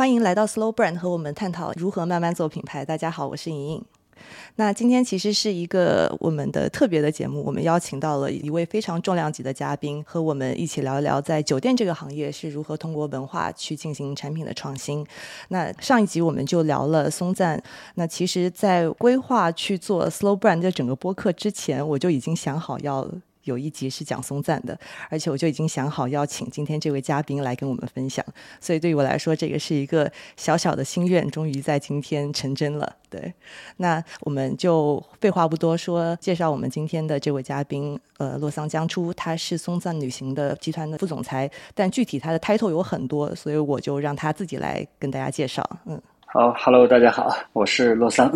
[0.00, 2.82] 欢迎来到 Slow Brand 和我们探讨如何慢慢做品牌。
[2.82, 3.84] 大家好，我是莹莹。
[4.56, 15.06] 那今天其实是一个我们的特别的节目，我们邀请到了一位非常重量级的嘉宾，和我们一起聊一聊在酒店这个行业是如何通过文化去进行产品的创新。
[15.48, 17.62] 那上一集我们就聊了松赞，
[17.96, 23.06] 那其实，在规划去做 Slow Brand 的整个播客之前，我就已经想好要。
[23.50, 24.78] 有一集是讲松赞的，
[25.10, 28.24] 而且我就已经想好邀请今天这位嘉宾来跟我们分享，
[28.60, 32.94] 所以对于我来说，这个是一个小小的心愿，终于在今天成真了。
[33.10, 33.34] 对，
[33.78, 45.68] 那我们就废话不多说，介绍我们今天的这位嘉宾，呃，洛桑江初，他是松赞旅行的集团的副总裁，但具体他的 title 有很多，所以我就让他自己来跟大家介绍。
[45.86, 48.30] 嗯，好，Hello，大家好，我是洛桑。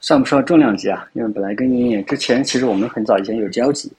[0.00, 3.90] 算不上重量级啊，因为本来跟莹莹之前其实我们很早以前有交集，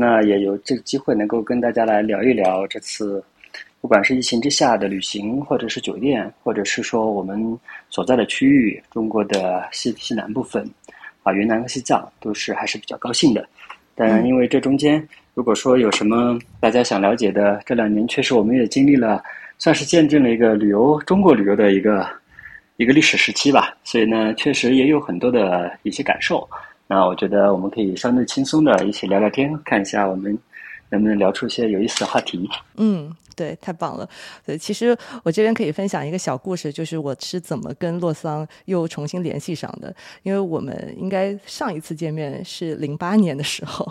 [0.00, 3.22] 那也有这个机会能够跟大家来聊一聊这次，
[3.82, 7.58] 不管是疫情之下的旅行，或者是酒店，或者是说我们
[7.90, 10.66] 所在的区域，中国的西西南部分，
[11.22, 13.46] 啊，云南和西藏都是还是比较高兴的。
[13.94, 19.22] 但，因为这中间如果说有什么大家想了解的，这两年确实我们也经历了，
[19.58, 22.08] 算是见证了一个旅游中国旅游的一个。
[22.76, 26.48] 一个历史时期吧，所以呢，确实也有很多的一些感受。
[26.92, 30.36] 那我觉得我们可以相对轻松的一起聊聊天，看一下我们
[30.90, 32.48] 能不能聊出一些有意思的话题。
[32.76, 33.14] 嗯。
[33.36, 34.06] 对，太棒了。
[34.44, 39.94] 对，其实我这边可以分享一个小故事，就是我是怎么跟洛桑又重新联系上的。
[40.22, 43.90] 因为我们应该上一次见面是零八年的时候，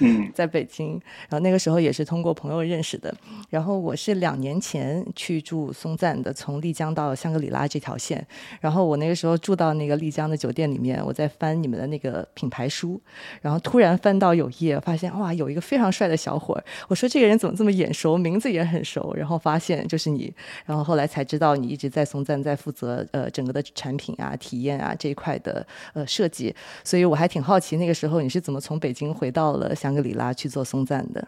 [0.00, 3.14] 嗯， 在北京，然后那个时候也是通过朋友认识的。
[3.48, 8.26] 然后我是两年前去住松赞的，从丽江到香格里拉这条线。
[8.60, 13.00] 然后我那个时候住到那个丽江的酒店里面，我在翻你们的那个品牌书，
[13.40, 16.64] 然后突然翻到有一页，发现哇，有一个非常帅的小小伙儿。
[16.88, 18.82] 我说这个人怎么这么眼熟，名字也很。
[18.84, 20.32] 熟，然后发现就是你，
[20.66, 31.26] 然后后来才知道你一直在松赞在负责呃整个的产品啊、体验啊这一块的呃设计，所以我还挺好奇那个时候你是怎么从北京回到了香格里拉去做松赞的？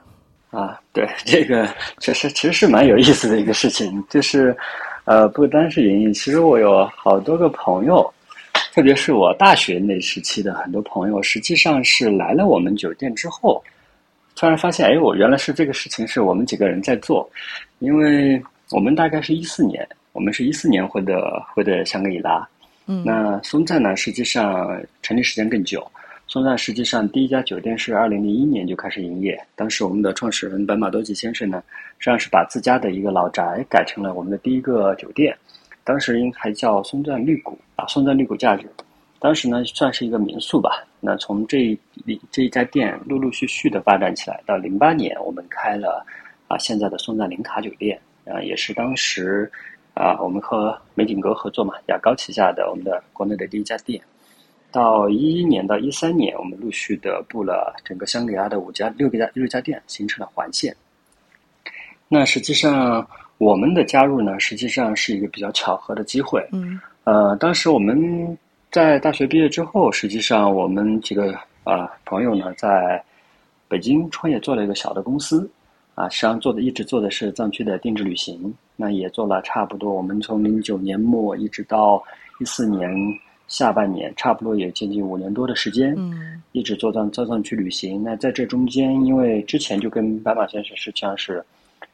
[0.50, 1.68] 啊，对，这个
[2.00, 4.54] 确实其实是蛮有意思的一个事情，就是
[5.04, 8.12] 呃不单是莹莹，其实我有好多个朋友，
[8.74, 13.62] 特别是我大学那时期的很多朋友，实际上是来了我们酒店之后。
[14.36, 17.28] 突然发现，哎，我原来是这个事情是我们几个人在做，
[17.78, 22.46] 因为我们大概是一四年，我们是一四年回的回的香格里拉，
[22.86, 25.86] 嗯，那松赞呢，实际上成立时间更久，
[26.26, 31.62] 松赞实际上第一家酒店是二零零一年就开始营业，当时我们的创始人本马多吉先生呢，
[31.98, 35.36] 实际上是把自家的一个老宅改成了我们的第一个酒店，
[35.84, 38.62] 当时应还叫松赞绿谷啊，松赞绿谷假日。
[39.24, 40.84] 当时呢，算是一个民宿吧。
[41.00, 41.78] 那从这一
[42.30, 46.04] 这一家店陆陆续续的发展起来，到零八年我们开了
[46.46, 49.50] 啊现在的松赞林卡酒店啊，也是当时
[49.94, 53.98] 啊我们和美景阁合作嘛，雅高旗下的我们的国内的第一家店。
[54.70, 60.76] 到一一年到一三年，我们陆续的布了整个香格里拉的五家六个家六家店，形成了环线。
[62.08, 63.08] 那实际上
[63.38, 66.46] 我们的加入呢，实际上是一个比较巧合的机会。
[66.52, 66.78] 嗯。
[67.04, 68.36] 呃，当时我们。
[68.74, 73.00] 在大学毕业之后，实际上我们几个啊朋友呢，在
[73.68, 75.48] 北京创业做了一个小的公司，
[75.94, 82.02] 啊，实际上做的一直做的是藏区的定制旅行，那也做了差不多，我们从零九年末一直到
[82.40, 82.92] 一四年
[83.46, 88.02] 下半年，差不多也接近五年多的时间，嗯，一直做藏藏藏区旅行。
[88.02, 91.40] 那在这中间，因为之前就跟白马先生实际上是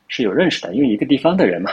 [0.09, 1.71] 是有认识的，因为一个地方的人嘛，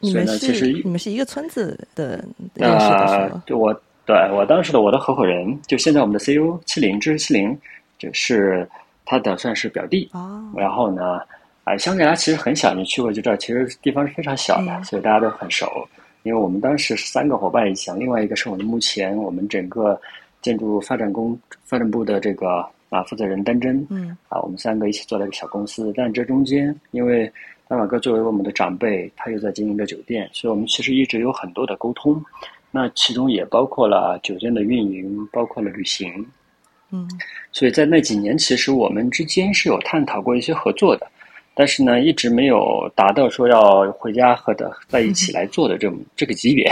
[0.00, 3.80] 你们是你们是一个村子的认识的是就我。
[4.08, 7.54] 对我当时的我的合伙人，就现在我们的 CEO 七零，知识七零，
[7.98, 8.66] 就是
[9.04, 10.08] 他的算是表弟。
[10.14, 10.50] 哦。
[10.56, 11.20] 然后呢，
[11.64, 15.86] 哎，香格里拉其实很小，你去过就知道，其实地方是非常小的，所以大家都很熟。
[16.22, 20.00] 因为我们当时是三个伙伴一起，另外一个是我们目前我们整个
[20.40, 23.86] 建筑发展工发展部的这个啊负责人丹真。
[23.90, 24.16] 嗯。
[24.30, 27.30] 啊，我们三个一起做了一个小公司，但这中间因为
[27.68, 32.24] 大马哥作为我们的长辈，他又在经营着酒店，所以我们其实一直有很多的沟通。
[32.70, 36.26] 那其中也包括了酒店的运营，包括了旅行，
[36.90, 37.08] 嗯，
[37.52, 41.06] 所以在那几年，其实我们之间是有探讨过一些合作的，
[41.54, 46.70] 但是呢，一直没有达到说要回家和的在一起来做的这种这个级别。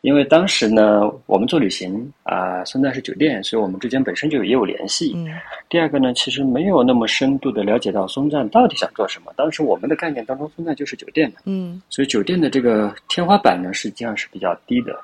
[0.00, 5.14] 因为当时呢，我们做旅行啊，现在是酒店，所以我们之间本身就有业务联系。
[5.16, 5.28] 嗯。
[5.66, 9.32] 第二个呢，其实没有那么深度的了解到松赞到底想做什么。
[9.34, 11.36] 当时我们的概念当中，松赞就是酒店嘛。
[11.46, 11.80] 嗯。
[11.88, 14.94] 所以酒店的这个天花板呢，实际上是比较低的。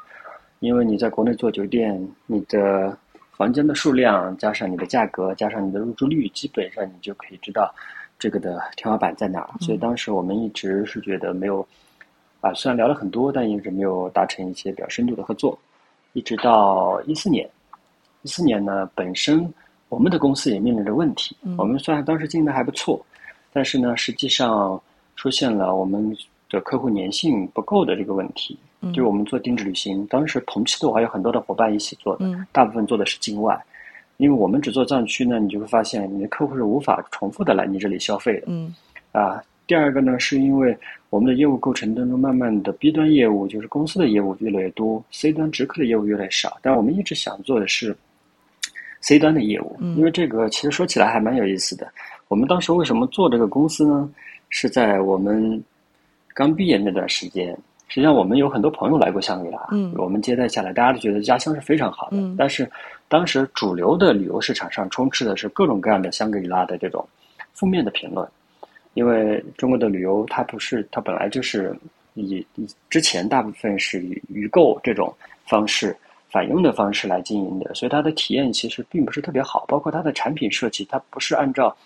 [0.60, 2.96] 因为你在国内做酒店，你的
[3.32, 7.74] 房间的数量加上你的价格加上你的入住率，基本上你就可以知道
[8.18, 9.50] 这个的天花板在哪儿。
[9.60, 11.66] 所以当时我们一直是觉得没有
[12.42, 15.58] 啊，虽然聊了很多，但一直没有达成一些比较深度的合作。
[16.12, 17.48] 一直到一四年，
[18.22, 19.50] 一四年呢，本身
[19.88, 21.34] 我们的公司也面临着问题。
[21.56, 23.00] 我们虽然当时经营的还不错，
[23.52, 24.78] 但是呢，实际上
[25.16, 26.14] 出现了我们
[26.50, 28.58] 的客户粘性不够的这个问题。
[28.82, 33.58] 就是我们做定制旅行，当时同期的我还有很多的伙伴一起做的，大部分做的是境外，
[34.16, 38.44] 因为我们只做藏区呢，你就会发现你的客户是无法重复的来你这里消费的。
[38.46, 38.74] 嗯，
[39.12, 39.42] 啊。
[39.66, 40.76] 第二个呢，是因为
[41.10, 46.58] 我们的业务构成当中，慢慢的 B 端业务就是公司的业务越来越多，C 端直客的业务越来越少。
[46.60, 47.96] 但我们一直想做的是
[49.00, 51.86] C 端的业务，因为这个其实说起来还蛮有意思的。
[52.26, 54.10] 我们当时为什么做这个公司呢？
[54.48, 55.62] 是在我们
[56.34, 57.56] 刚毕业那段时间，
[57.88, 62.16] 实际上我们有很多朋友来过香格里拉，我们接待下来，大家都觉得家乡是非常好的。
[62.38, 62.70] 但是
[63.08, 67.06] 当时主流的旅游市场上充斥的是各种各样的香格里拉的这种
[67.52, 68.26] 负面的评论。
[68.94, 71.76] 因为中国的旅游，它不是它本来就是
[72.14, 72.44] 以
[72.88, 75.14] 之前大部分是以预购这种
[75.46, 75.96] 方式、
[76.28, 79.64] 返佣的方式来经营的，所以它的体验其实并不是特别好。
[79.68, 81.76] 包括它的产品设计，它不是按照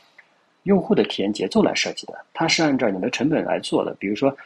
[0.64, 3.94] 用户的体验节奏来设计的，它是按照你的成本来做的。
[3.98, 4.36] 比如说，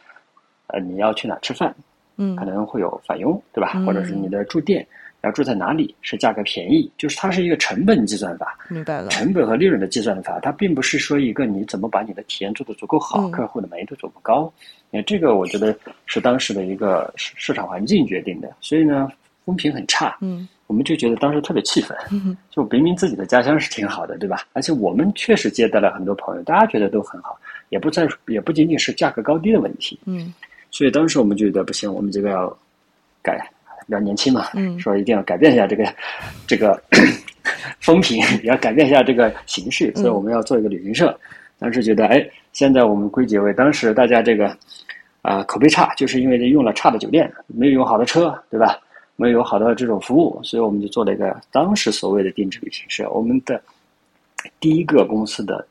[0.67, 1.75] 呃，你要去哪吃饭，
[2.15, 3.73] 嗯，可能会有返佣，对吧？
[3.85, 4.87] 或者是你的住店。
[5.21, 9.09] 要住在哪里是价格便宜，就是它是一个成本计算法，明白了。
[9.09, 14.49] 成本和利润的计算法，它并不是说一个你怎么把你的体验做得足够好，客户的满意度足够高。
[14.89, 19.11] 那这个我觉得是当时的一个市市场环境决定的，所以呢，
[19.43, 20.17] 风评很差。
[20.21, 21.97] 嗯，我们就觉得当时特别气愤，
[22.51, 24.43] 就明明自己的家乡是挺好的，对吧？
[24.53, 27.35] 而且我们确实接待了很多朋友，大家觉得都很好，
[27.69, 29.99] 也不在，也不仅仅是价格高低的问题。
[30.05, 30.31] 嗯，
[30.69, 32.55] 所以当时我们就觉得不行，我们这个要
[33.23, 33.49] 改。
[33.87, 35.83] 比较年轻嘛，嗯，说一定要改变一下这个
[36.45, 36.79] 这个
[37.81, 41.19] 风评，也要改变一下这个形式，所以我们要做一个旅行社。
[41.57, 42.23] 当时觉得，哎，
[42.53, 44.55] 现在我们归结为当时大家这个
[45.23, 48.77] 啊口碑差，就是因为用了差的酒店，没有用好的车，对吧？
[49.19, 53.09] 没有好的这种服务，所以我们就做了一个当时所谓的定制旅行社。
[53.11, 53.61] 我们的
[54.61, 55.67] 第一个公司的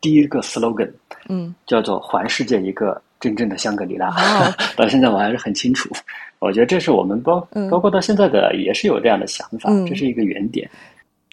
[0.00, 0.88] 第一个 slogan，
[1.28, 4.14] 嗯，叫做“环世界一个真正的香格里拉”。
[4.78, 5.90] 到现在我还是很清楚。
[6.38, 10.70] 我觉得这是我们包包括到现在的也是有这样的想法，这是一个原点。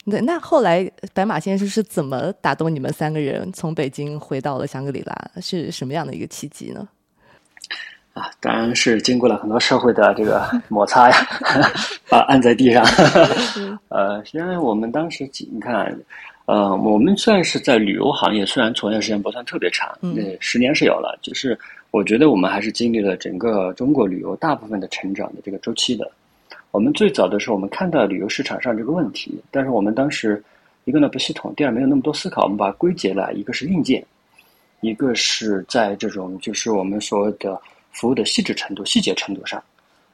[0.03, 5.15] 那，那后来白马先生是怎么打动你们三个人从北京回到了香格里拉？
[5.39, 6.87] 是什么样的一个契机呢？
[8.15, 11.17] 啊，当然是经过了很多社会的这个摩擦呀，
[12.09, 12.83] 把按在地上。
[13.89, 15.95] 呃，实际上我们当时你看，
[16.45, 21.55] 呃，我们算是在旅游行业，虽然从业时间不算特别长，嗯，十年是有了，就是。
[21.91, 26.11] 我觉得我们还是经历了整个中国旅游大部分的成长的这个周期的。
[26.71, 30.43] 我们最早的时候，我们看到旅游市场上这个问题，但是我们当时
[30.83, 34.05] 一个呢不系统，第二没有那么多思考，我们把它归结了一个是硬件，
[34.81, 37.57] 一个是在这种就是我们所谓的
[37.95, 39.63] 服务的细致程度、细节程度上。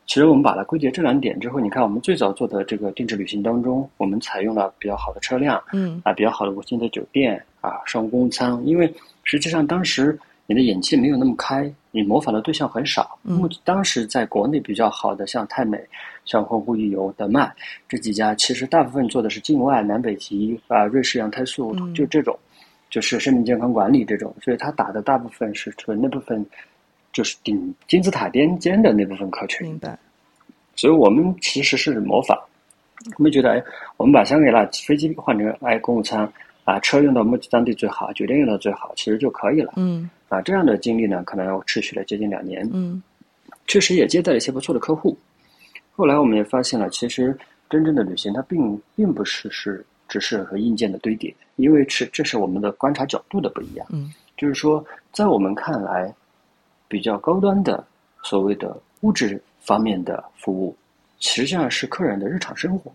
[0.07, 8.94] 其实我们把它归结这两点之后，你看我们最早做的这个定制旅行当中，我们采用了比较好的车辆，嗯啊比较好的五星的酒店啊商务公务舱，因为
[9.24, 10.18] 实际上当时。
[10.48, 13.18] 你的眼界没有那么开，你模仿的对象很少。
[13.22, 15.80] 目当时在国内比较好的，像泰美、
[16.25, 17.50] 像环湖旅游、德迈
[17.88, 22.38] 这几家，其实大部分做的是境外、南北极啊、瑞士羊胎素，就这种，
[22.89, 24.36] 就是生命健康管理这种。
[24.44, 26.45] 所以他打的大部分是纯那部分，
[27.13, 29.68] 就是顶金字塔尖尖的那部分客群。
[29.68, 29.98] 明白。
[30.75, 32.38] 所以我们其实是模仿，
[33.18, 33.63] 我们觉得，哎，
[33.98, 36.32] 我们把香格里拉飞机换成哎公务舱。
[36.63, 39.74] 把车用到目的当地最好，酒店用到最好，其实就可以了。
[39.77, 42.70] 嗯，啊，这样的经历呢，可能要持续了接近两年。
[42.72, 43.01] 嗯，
[43.65, 45.18] 确实也接待了一些不错的客户。
[45.91, 47.36] 后来我们也发现了，其实
[47.68, 53.86] 真正的旅行它并并不是是只是和硬件的堆叠，因为是这是我们的观察角度的不一样。
[53.89, 56.13] 嗯，就是说，在我们看来，
[56.91, 57.81] 比较高端的
[58.21, 60.75] 所谓的物质方面的服务，
[61.19, 62.91] 实际上是客人的日常生活。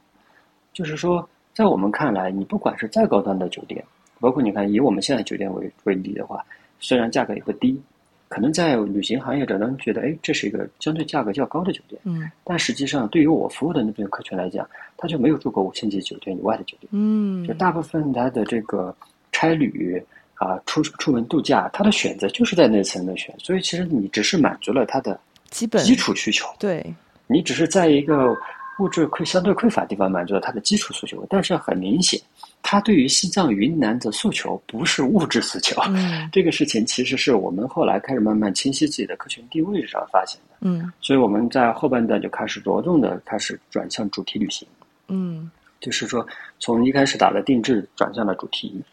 [0.72, 1.26] 就是说。
[1.56, 3.82] 在我们看来，你不管是再高端的酒店，
[4.20, 6.44] 包括你看以我们现在酒店为为例的话，
[6.78, 7.80] 虽然价格也不低，
[8.28, 11.98] 可能在旅行行业者能觉得，哎，这是一个相对价格较高的酒店。
[12.04, 12.30] 嗯。
[12.44, 16.90] 但实际上，对于我服务的那部分客群来讲，他就没有住过五星级酒店以外的酒店。
[16.90, 17.42] 嗯。
[17.46, 18.94] 就大部分他的这个
[19.32, 20.04] 差旅
[20.36, 25.18] 啊，出出门度假，他的选择就是在那层的选，所以其实你只是满足了他的
[25.50, 26.46] 基本基础需求。
[26.58, 26.84] 对。
[27.26, 28.36] 你只是在一个。
[28.78, 32.20] 物质匮相对匮乏的地方满足了他的基础诉求，但是很明显，
[32.62, 35.80] 他对于西藏云南的诉求不是物质诉求。
[35.88, 40.58] 嗯，这个事情其实是我们后来开始慢慢清晰自己的客群定位上发现的。
[40.60, 44.68] 嗯，所以我们在后半段就开始着重的开始转向主题旅行。
[45.08, 45.50] 嗯，
[45.80, 46.26] 就是说
[46.58, 48.84] 从一开始打的定制转向了主题，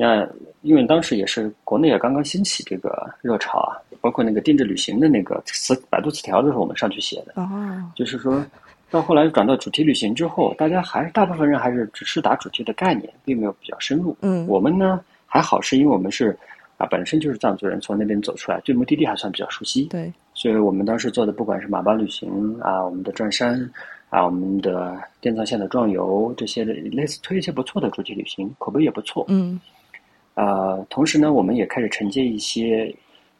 [0.00, 0.24] 那
[0.62, 7.32] 因为当时也是国内也刚刚兴起这个热潮啊，包括那个定制旅行的那个词，百度词条都是我们上去写的。
[7.34, 8.46] 哦，就是说
[8.92, 14.16] 到后来转到主题旅行之后，大家还是大部分人还是只是打主题的概念，并没有比较深入。
[14.22, 16.38] 嗯我们呢还好，是因为我们是
[16.76, 19.86] 啊本身就是藏族人，从那边走出来，对目的地还算比较熟悉。
[19.86, 23.68] 对，所以我们当时做的，不管是马帮旅行啊，我们的转山
[24.10, 29.24] 啊，我们的滇藏线的壮游这些的，类似推一些不错的主题旅行，口碑也不错。
[29.26, 29.58] 嗯
[30.38, 32.94] 呃，同时呢，我们也开始承接一些，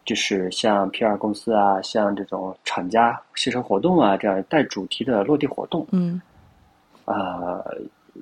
[0.04, 5.86] 就是像 PR 公司啊，像这种厂家汽车活动啊，这样带主题的落地活动。
[5.92, 6.20] 嗯
[7.04, 7.62] 啊、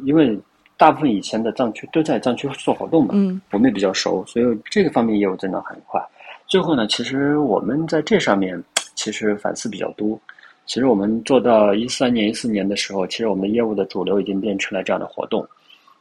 [0.05, 0.39] 因为
[0.77, 5.99] 大部分以前的藏区都在藏区做活动嘛，嗯我们也比较熟，所以这个方面业务增长很快。
[6.47, 8.63] 最后呢，其实我们在这上面
[8.95, 10.21] 其实反思比较多。
[10.67, 15.47] 其实我们做到一三年、一四年的时候，其实我们的业务的主流已经变成了这样的活动。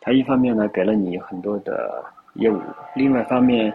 [0.01, 2.03] 它一方面呢给了你很多的
[2.35, 2.61] 业务，
[2.95, 3.73] 另外一方面，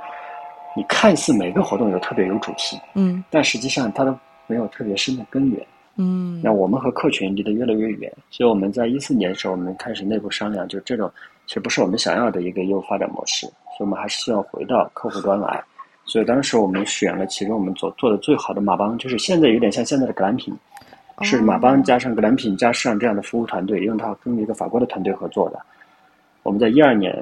[0.77, 5.67] 你看似每个活动有特别有主题，嗯但实际上它都没有特别深的根源。
[5.97, 11.11] 嗯那我们和客群离得越来越远，所以我们在一四年的时候，我们开始内部商量，就这种
[11.47, 15.63] 其实不是我们想要的一个业务发展模式，所以我们还是希望回到客户端来。
[16.07, 20.55] 所以当时我们选了其中我们做做的最好的马帮，就是现在有点像现在的格兰品，
[21.23, 25.61] 是马帮加上格兰品加上这样的服务团队，用它跟一个法国的团队合作的。
[26.43, 27.15] 我们在一二年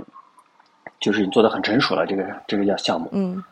[1.01, 3.09] 就是你做的很成熟了，这个这个叫项目。
[3.13, 3.43] 嗯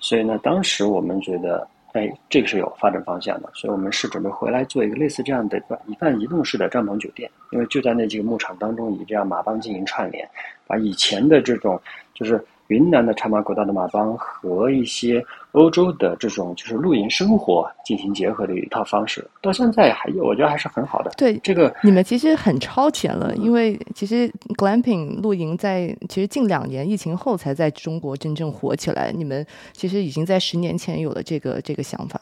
[0.00, 10.28] 所以呢，当时我们觉得，哎，这个是有发展方向的，所以我们是准备回来做一个类似这样的一半移动式的帐篷酒店，因为就在那几个牧场当中，以这样马帮进行串联，
[10.66, 11.80] 把以前的这种
[12.12, 21.10] 就是云南的茶马古道的马帮和一些欧洲的这种就是露营生活进行结合的一套方式，到现在还有，我觉得还是很好的。
[21.16, 32.20] 对这个你们其实很超前了，因为其实 glamping 露营在其实近两年疫情后才在中国真正火起来，你们其实已经在十年前有了这个这个想法。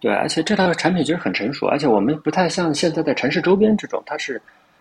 [0.00, 4.40] 对，而且这套产品其实很成熟，而且我们不太像现在在城市周边这种，它是，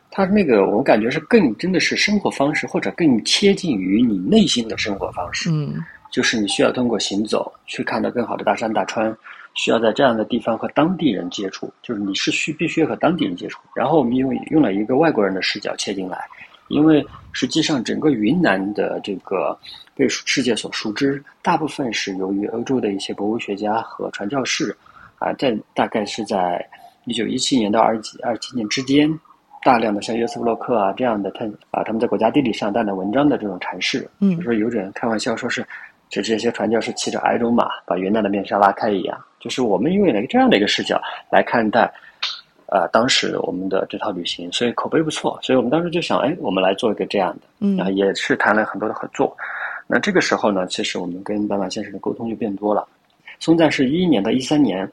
[0.10, 5.50] 它那个我感觉是更真的是生活方式，或者更贴近于你内心的生活方式。
[5.52, 5.76] 嗯
[6.10, 9.16] 就是你需要通过行走去看到更好的大山大川，
[9.56, 13.60] 需要在这样的地方和当地人接触，就是你是需必须和当地人接触。
[13.76, 16.26] 然后我们用用了一个外国人的视角切进来，
[16.70, 19.56] 因为实际上整个云南的这个
[19.94, 24.76] 被世界所熟知，大部分是由于欧洲的一些博物学家和传教士
[25.20, 26.66] 啊，在大概是在
[27.04, 29.08] 一九一七年到二几二七年之间。
[29.64, 35.66] 大量的像约瑟夫洛克啊这样的他啊，他们在国家地理上大量文章的这种阐释，嗯就说有人开玩笑说是，
[36.10, 41.92] 就这些传教士骑着矮种马把云南的面纱拉开一样，就是我们用了一个这样的一个视角来看待，
[42.68, 49.36] 呃，当时我们的这套旅行，所以口碑不错，所以我们当时就想，哎，我们来做一个这样的，嗯然后也是谈了很多的合作。
[49.88, 52.88] 那这个时候呢，其实我们跟斑马先生的沟通就变多了。
[53.40, 54.84] 松赞是一一年到一三年，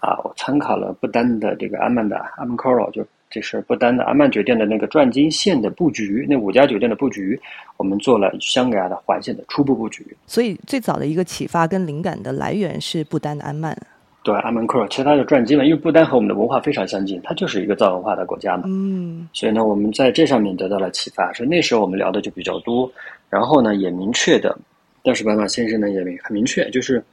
[0.00, 3.04] 啊，我参考了不丹的这个阿曼的阿曼 Coral，就
[3.34, 7.36] 这是不丹的阿曼酒店的那个转经线的布局，那五家酒店的布局，
[7.76, 10.06] 我们做了香格亚的环线的初步布局。
[10.24, 13.76] 所以最早的一个启发跟灵感的来源是不丹的安曼。
[14.22, 18.62] 对，阿曼 Coral，其实它就转经了，因为不丹和我们的文化非常相近，它就是一个藏文化的国家嘛。
[18.68, 22.88] 嗯所以呢，我们在这上面得到了启发，所以那时候我们聊的就比较多，
[23.28, 24.56] 然后呢也明确的，
[25.02, 27.04] 但是白马先生呢也很明确，就是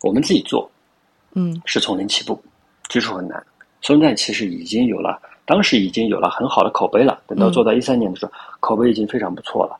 [0.00, 0.70] 我们自己做
[1.34, 2.42] 嗯是从零起步，
[2.88, 3.44] 基础很难。
[3.82, 5.18] 松赞其实已经有了，
[5.50, 8.30] 当时已经有了很好的口碑了，等到做到一三年的时候，
[8.60, 9.76] 口碑已经非常不错了。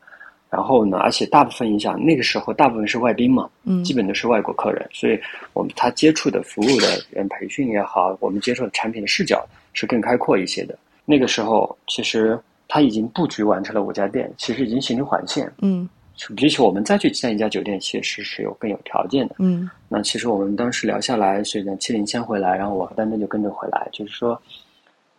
[0.51, 5.17] 然后呢，而且大部分影响那个时候大部分是外宾嘛，嗯基本都是外国客人，所以
[5.53, 10.77] 我们他接触的服务的人培训也好，我们接触的产品的视角是更开阔一些的。
[11.05, 12.37] 那个时候其实
[12.67, 15.89] 他已经布局完成了五家店，其实已经形成环线，嗯
[16.35, 19.37] 比起我们再去建一家酒店，其实是有更有条件的。
[19.39, 24.43] 嗯那其实我们当时聊下来，所以呢，七零先回来，然后我和丹丹就跟着回来，就是说，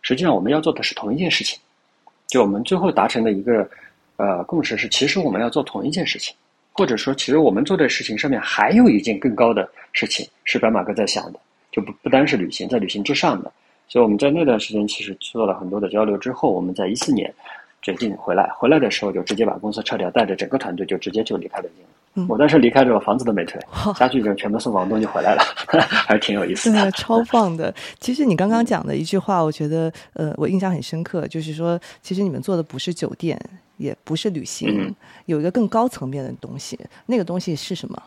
[0.02, 1.58] 实际上我们要做的是同一件事情，
[2.26, 3.68] 就我们最后达成的一个
[4.16, 6.34] 呃共识是，其实我们要做同一件事情，
[6.72, 11.38] 或者说，其实我们做的事情上面还有一件更高的事情是白马哥在想的，
[11.70, 13.52] 就不不单是旅行，在旅行之上的。
[13.88, 17.32] 所以我们在那段时间其实做了很多的交流之后，我们在一四年
[17.82, 21.88] 决定回来，回来的时候就直接把公司撤掉，带着整个团队就直接就离开北京了。
[22.14, 23.58] 嗯我当时离开之后，房子都没退，
[23.96, 26.82] 家具就全部送房东就回来了，还是挺有意思的。
[26.82, 27.74] 对，超棒的。
[28.00, 33.40] 其实你刚刚讲的一句话，我觉得呃，我印象很深刻，就是说，其实你们做的不是酒店，
[33.78, 38.02] 也不是旅行，嗯有一个更高层面的东西，那个东西是什么？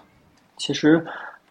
[0.58, 1.04] 其实，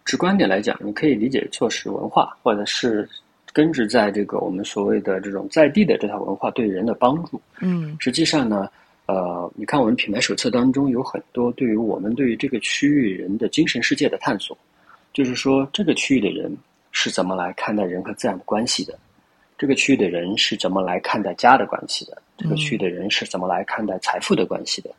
[0.05, 3.07] 直观点来讲，你可以理解做是文化，或者是
[3.55, 7.39] 根植在这个我们所谓的这种在地的这套文化对人的帮助。
[7.61, 8.69] 嗯实际上呢，
[9.05, 14.57] 呃，你看我们品牌手册当中有很多对于我们对于这个区域人的精神世界的探索，
[15.13, 16.53] 就是说这个区域的人
[16.91, 18.99] 是怎么来看待人和自然的关系的，
[19.57, 24.89] 这个区域的人是怎么来看待家的关系的，这个区域的人是怎么来看待财富的关系的，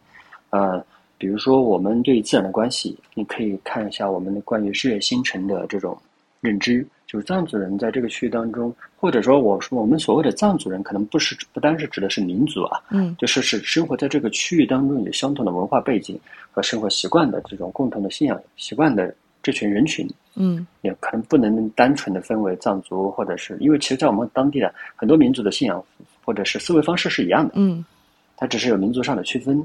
[0.48, 0.82] 呃。
[1.18, 5.98] 比如说，我们对自然的关系，你可以看一下我们的关于日月星辰的这种
[6.42, 6.86] 认知。
[7.06, 16.18] 就是藏族人在这个区域当中，或者说我说我们所谓的藏族人，可能不是不单是指的是民族啊，嗯，就是是生活在这个区域当中有相同的文化背景
[16.50, 25.82] 和生活习惯的这种共同的信仰习惯的这群人群，嗯，也可能不能单纯的分为藏族，或者是因为其实，在我们当地的很多民族的信仰
[26.24, 27.84] 或者是思维方式是一样的，嗯，
[28.36, 29.62] 它只是有民族上的区分。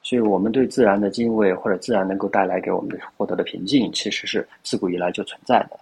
[0.00, 5.78] 所以我们对自然的敬畏，或者自然能够带来给我们的获得的平静，其实是自古以来就存在的。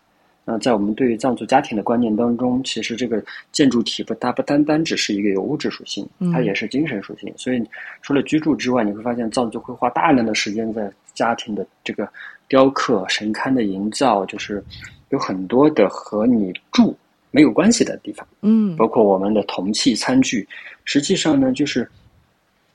[0.48, 7.30] 那在我们对于藏族家庭的观念当中，其实这个建筑体不它不单单只是一个有物质属性，它也是精神属性。
[7.36, 7.62] 所以
[8.00, 12.08] 除了居住之外，你会发现藏族会花大量的时间在家庭的这个
[12.46, 14.64] 雕刻、神龛的营造，就是
[15.08, 16.96] 有很多的和你住
[17.30, 18.26] 没有关系的地方。
[18.42, 20.48] 嗯，包括我们的铜器餐具，
[20.84, 21.86] 实际上呢，就是。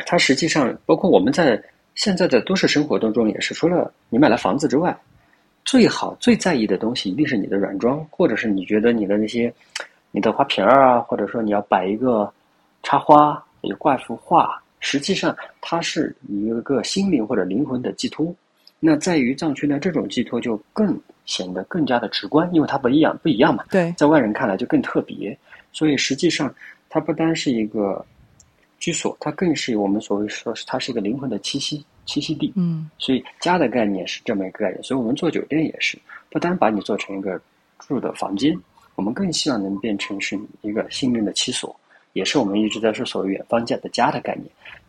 [0.03, 1.63] 它实际上，包括我们在
[1.93, 4.97] 现在的都市生活当中，也是除了你买了房子之外，
[5.63, 9.53] 最好最在意的东西一定是你的软装，或者是你觉得你的那些
[10.11, 12.31] 你的花瓶儿啊，或者说你要摆一个
[12.83, 18.33] 插花，有挂一幅画，实际上它是一个心灵或者灵魂的寄托。
[18.79, 23.63] 那在于藏区呢，这种寄托就更显得更加的直观，因为它不一样，不一样嘛。
[23.69, 25.37] 对，在外人看来就更特别。
[25.71, 26.53] 所以实际上，
[26.89, 28.05] 它不单是一个。
[28.79, 32.51] 居所，它更是我们所谓说是它是一个灵魂的栖息栖息地。
[32.57, 34.83] 嗯，所以家的概念是这么一个概念。
[34.83, 35.97] 所以我们做酒店也是，
[36.29, 37.39] 不单把你做成一个
[37.79, 38.53] 住的房间，
[38.95, 41.73] 我们更希望能变成是一个心灵的栖所，
[42.11, 44.47] 也是我们一直在说所谓远方家的家的概念。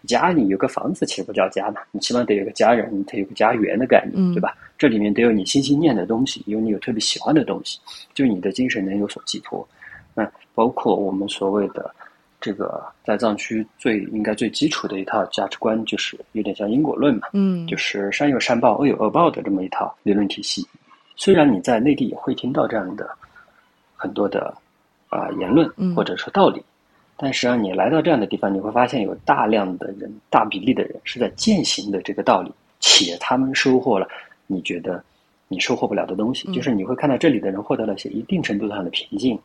[0.08, 4.56] 家里有个房子其实不叫家嘛，你起码得有个家人，得有个家园的概念，对吧？
[4.76, 7.78] 这里面得有你心心念的东西，有你有特别喜欢的东西，
[8.12, 9.66] 就你的精神能有所寄托。
[10.14, 11.94] 那包括我们所谓的。
[12.42, 20.66] 这个在藏区最应该最基础的一套价值观，就是有点像因果论嘛，嗯，就是善有善报，恶有恶报的这么一套理论体系。
[21.14, 23.08] 虽然你在内地也会听到这样的
[23.94, 24.52] 很多的
[25.08, 26.60] 啊言论或者说道理，
[27.16, 32.50] 但实际上你来到这样的地方，你会发现有大量的人，大比例的人是在践行的这个道理，
[32.80, 34.08] 且他们收获了
[34.48, 35.00] 你觉得
[35.46, 39.38] 你收获不了的东西，就是你会看到这里的人获得了些一定程度上的平静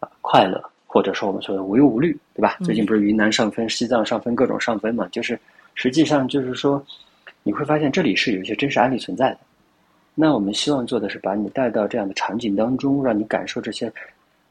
[0.00, 0.60] 啊快乐。
[0.92, 2.58] 或者说我们说的无忧无虑，对吧？
[2.62, 5.08] 最近不是云南上分、西藏上分各种上分嘛？
[5.10, 5.40] 就是
[5.74, 6.84] 实际上就是说，
[7.42, 9.38] 你会发现这里是有一些真实案例存在的。
[10.14, 13.90] 那我们希望做的是把你带到这样的场景当中，让你感受这些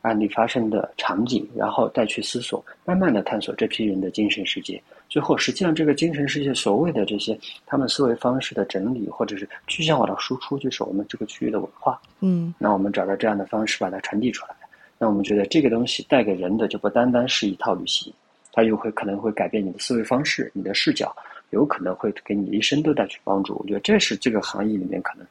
[0.02, 4.82] 案例发生的场景，然后再去思索，慢慢的探索这批人的精神世界。
[5.10, 12.02] 最后，实际上这个精神世界所谓的这些他们思维方式的整理，或者是具象化的输出，就是我们这个区域的文化。
[12.22, 14.56] 嗯，那我们找到这样的方式把它传递出来。
[15.02, 18.14] 那我们觉得这个东西带给人的就不单单是一套旅行，
[18.54, 21.12] 它又会可能会改变你的思维方式、你的视角，
[21.50, 23.58] 有可能会给你一生都带去帮助。
[23.60, 25.26] 我觉得这是这个行业里面可能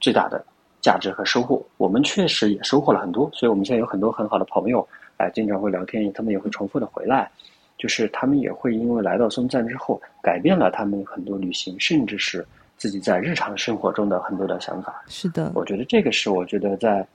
[0.00, 0.44] 最大的
[0.80, 1.64] 价值和收获。
[1.76, 4.84] 我们确实也收获了很多，所以我们现在有很多很好的朋友，
[5.18, 7.30] 哎，经常会聊天，他们也会重复的回来，
[7.78, 12.44] 就是他们也会因为来到松赞之后，改变了他们很多旅行，甚至是
[12.76, 15.04] 自己在日常生活中的很多的想法。
[15.06, 17.06] 是的，我觉得这个是我觉得在。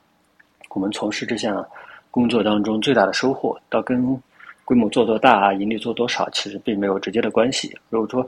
[0.74, 1.66] 我们从事这项
[2.10, 4.18] 工作当中最大的收获，倒跟
[4.66, 7.74] 规模做多大啊、盈利做多少，其实并没有直接的关系。
[7.90, 8.26] 如果说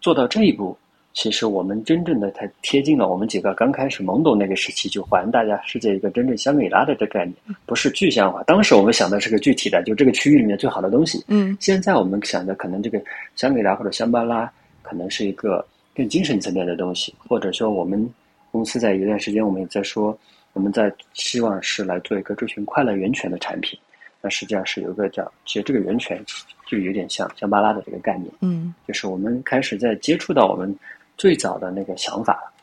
[0.00, 0.76] 做到这一步，
[1.12, 8.42] 其实我们真正的才贴近了我们几个刚开始懵懂那个时期，就还大家世界一个真正香格里拉的这概念，不是具象化。
[8.42, 11.24] 当时我们想的是个具体的，就这个区域里面最好的东西。
[11.28, 13.00] 嗯，现在我们想的可能这个
[13.36, 14.50] 香格里拉或者香巴拉，
[14.82, 18.04] 可能是一个更精神层面的东西，或者说我们
[18.50, 20.16] 公司在一段时间我们也在说。
[20.54, 23.78] 我们在希望是来做一个追寻快乐源泉的产品，
[24.22, 26.24] 那实际上是有一个叫，其实这个源泉
[26.66, 30.74] 就有点像香巴拉的这个概念，嗯，就是我们开始在接触到我们
[31.18, 32.53] 最早的那个想法，对。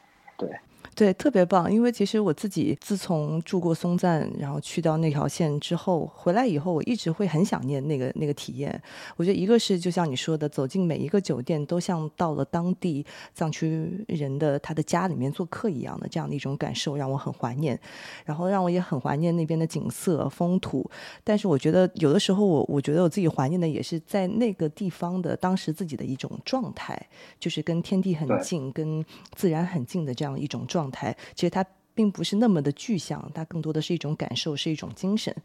[1.01, 1.73] 对，特别棒。
[1.73, 8.79] 因为其实我自己自从住过松赞，然后去到那条线之后，回来以后，我一直会很想念那个那个体验。
[9.15, 17.79] 我觉得一个是就像你说的，走进每一个酒店，都像到了当地藏区人的他的家里面做客一样的这样的一种感受，让我很怀念。
[18.23, 20.87] 然后让我也很怀念那边的景色风土。
[21.23, 27.07] 但是我觉得有的时候，我我觉得我自己怀念的也是在那个地方的当时自己的一种状态，
[27.39, 30.81] 就是跟天地很近、跟自然很近的这样一种状。
[30.81, 35.35] 状态其实它并不是那么的具象，它更多的是一种感受，是一种精神。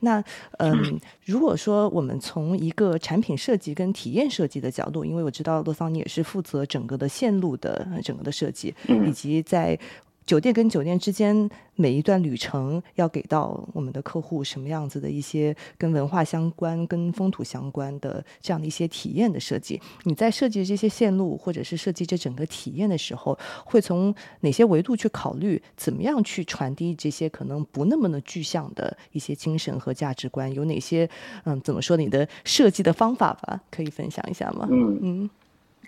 [0.00, 0.22] 那
[0.58, 8.74] 嗯，如果说我们从一个产品设计跟体验设计的角度，因为我知道洛桑你也是负责整个的线路的整个的设计，
[9.06, 9.78] 以及在。
[10.26, 19.80] 酒店跟酒店之间每一段旅程要给到我们的客户什么样子的一些跟文化相关、跟风土相关的这样的一些体验的设计？
[20.02, 25.62] 你在设计这些线路或者是设计这整个体验的时候，会从哪些维度去考虑？
[25.76, 30.52] 怎么样去传递这些可能不那么的具象的一些精神和价值观？
[30.52, 31.08] 有哪些
[31.44, 33.60] 嗯，怎么说你的设计的方法吧？
[33.70, 34.66] 可以分享一下吗？
[34.72, 35.30] 嗯嗯。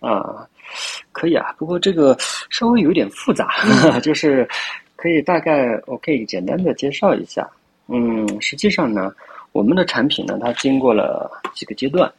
[0.00, 0.46] 啊，
[1.12, 2.16] 可以啊，不过这个
[2.50, 3.48] 稍微有点复杂，
[4.00, 4.48] 就是
[4.94, 7.48] 可以大概我可以简单的介绍一下。
[7.88, 9.12] 嗯，实际上呢，
[9.52, 12.12] 我们的产品呢，它经过了几个阶段，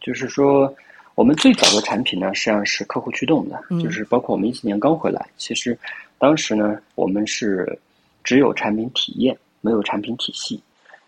[0.00, 0.74] 就是说
[1.14, 5.78] 我们最早的产品呢，实际上是客户驱动的，就是包括我们一四年刚回来，其实
[6.18, 7.78] 当时呢，我们是
[8.24, 10.60] 只有产品体验，没有产品体系，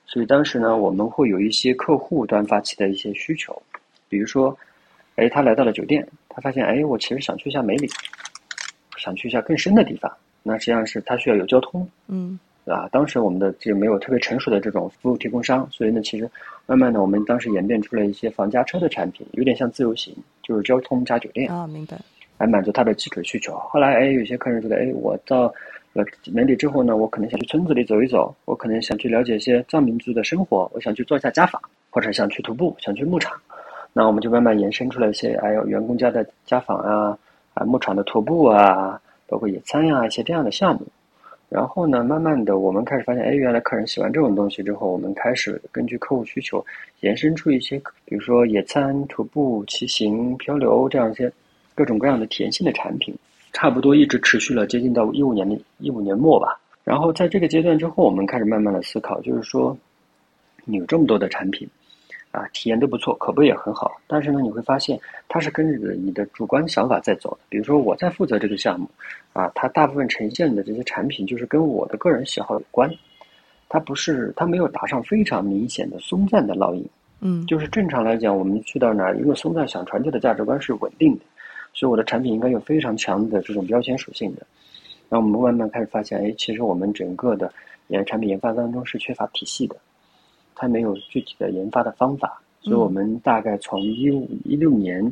[0.07, 3.61] 所以当时呢，我们会有一些客户端发起的一些需求，
[4.09, 4.57] 比如说。
[5.17, 7.89] 哎，他来到了酒店，他发现，哎，我其实想去一下梅里，
[8.99, 10.11] 想去一下更深的地方。
[10.43, 12.89] 那实际上是他需要有交通，嗯，对吧？
[12.93, 16.31] 当时我们的就没有特别成熟的这种服务提供商，所以呢，其实
[16.67, 21.99] 慢慢的，我们当时演变出了一些房加车的产品，有点像自由行，就是交通加酒店啊，明白？
[22.39, 23.55] 来满足他的基础需求。
[23.57, 25.53] 后来，哎，有些客人觉得，哎，我到
[25.95, 33.33] 呃梅里之后呢，我可能想去村子里走一走，我可能想去了解一些藏民族的生活，我想去做一下家访，或者想去徒步，想去牧场。
[33.99, 37.17] 那我们就慢慢延伸出来一些，还有员工家的家访啊，
[37.55, 40.87] 啊牧场的徒步啊，包括野餐呀一些这样的项目。
[41.49, 46.63] 然后呢，慢慢的我们开始发现，哎，原来客人喜欢这种东西之后，我们开始根据客户需求
[47.01, 51.33] 延伸出一些，比如说野餐、徒步、骑行、漂流这样一些
[51.75, 53.17] 各种各样的甜性的产品，
[53.55, 56.61] 差不多一直持续了接近到一五年的一五年末吧。
[56.85, 59.75] 然后在这个阶段之后，我们开始慢慢的思考，就是说，
[60.67, 61.67] 你有这么多的产品。
[62.31, 64.01] 啊，体验都不错，口碑也很好。
[64.07, 67.39] 但是呢，你会发现它是跟着你的主观想法在走的。
[67.49, 68.89] 比如说，我在负责这个项目，
[69.33, 72.91] 啊，它大部分呈现的这些产品就是跟我的个人喜好有关。
[73.69, 76.87] 它不是，它没有打上非常明显的松赞的烙印。
[77.21, 81.25] 嗯，就是正常来讲，我们去到哪儿，因为松赞想传递的价值观是稳定的，
[81.73, 84.47] 所以我的产品应该有非常强的这种标签属性的。
[85.09, 87.51] 那我们慢慢开始发现，哎，其实我们整个的
[87.89, 89.77] 研产品研发当中是缺乏体系的。
[90.57, 95.05] 它没有具体的研发的方法，所以我们大概从一五一六年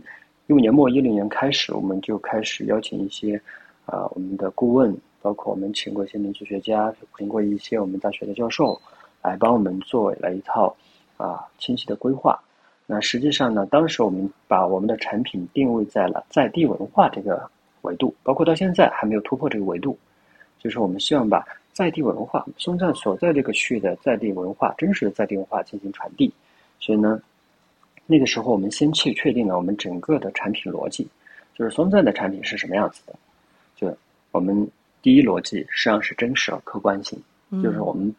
[0.47, 3.39] 一五年末一六年开始，我们就开始邀请一些
[3.85, 8.81] 啊我们的顾问，包括我们请过一些民族学家，请过一些我们大学的教授，
[9.23, 10.75] 来帮我们做了一套
[11.19, 12.41] 啊清晰的规划。
[12.87, 17.47] 那实际上呢，当时我们把我们的产品定位在了在地文化这个
[17.83, 19.99] 维度，包括到现在还没有突破这个维度，
[20.59, 21.47] 就是我们希望把。
[21.75, 26.33] 在地文化，松赞所在这个区域的在地文化，真实的在地文化进行传递。
[26.79, 27.21] 所以呢，
[28.07, 31.09] 那个时候我们先去确定了我们整个的产品逻辑，
[31.53, 33.15] 就是松赞的产品是什么样子的。
[33.75, 33.95] 就
[34.31, 34.71] 我们
[35.03, 37.21] 第一逻辑实际上是真实和客观性，
[37.63, 38.15] 就是我们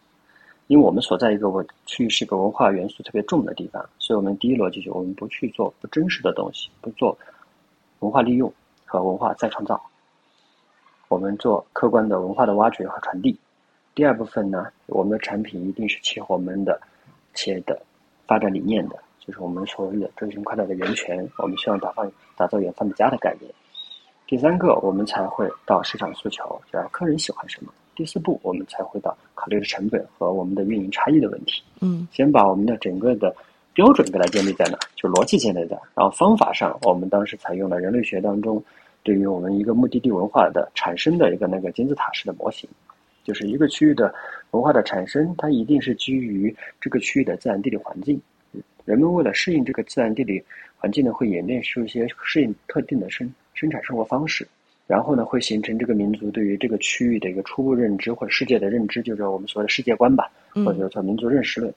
[0.68, 7.18] 因为我们所在一个文区域是一个文化元素特别重的地方，所以我们第一逻辑就我们不去做不真实的东西，不做
[8.00, 8.52] 文化利用
[8.84, 9.82] 和文化再创造，
[11.08, 13.38] 我们做客观的文化的挖掘和传递。
[13.96, 16.78] 第二部分呢，我们的产品一定是契合我们的
[17.34, 17.82] 企业的
[18.28, 21.26] 发展理念的，就是我们所谓的追寻快乐的源泉。
[21.38, 22.06] 我们希望打造
[22.36, 23.50] 打造远方的家的概念。
[24.28, 27.72] 第三个，我们才会到市场诉求，就是客人喜欢什么。
[27.96, 31.64] 第四步，我们才会到考虑的成本和我们的运营差异的问题。
[31.80, 33.34] 嗯，先把我们的整个的
[33.74, 38.62] 标准给它建立在哪，就逻辑建立在，然后方法上，我们当时采用了人类学当中
[39.04, 42.70] 对于我们一个目的地文化的产生的一个那个金字塔式的模型。
[43.26, 44.14] 就是一个区域的
[44.52, 48.22] 文化的产生，它一定是基于这个区域的自然地理环境。
[48.86, 50.42] 人们为了适应这个自然地理
[50.78, 54.48] 环境呢，会演变出一些适应特定的生生产生活方式，
[54.86, 61.74] 然后呢，会形成这个民族对于这个区域的一个初步认知或者世界的认知，就是我们所谓的世界观吧，或者叫民族认识论。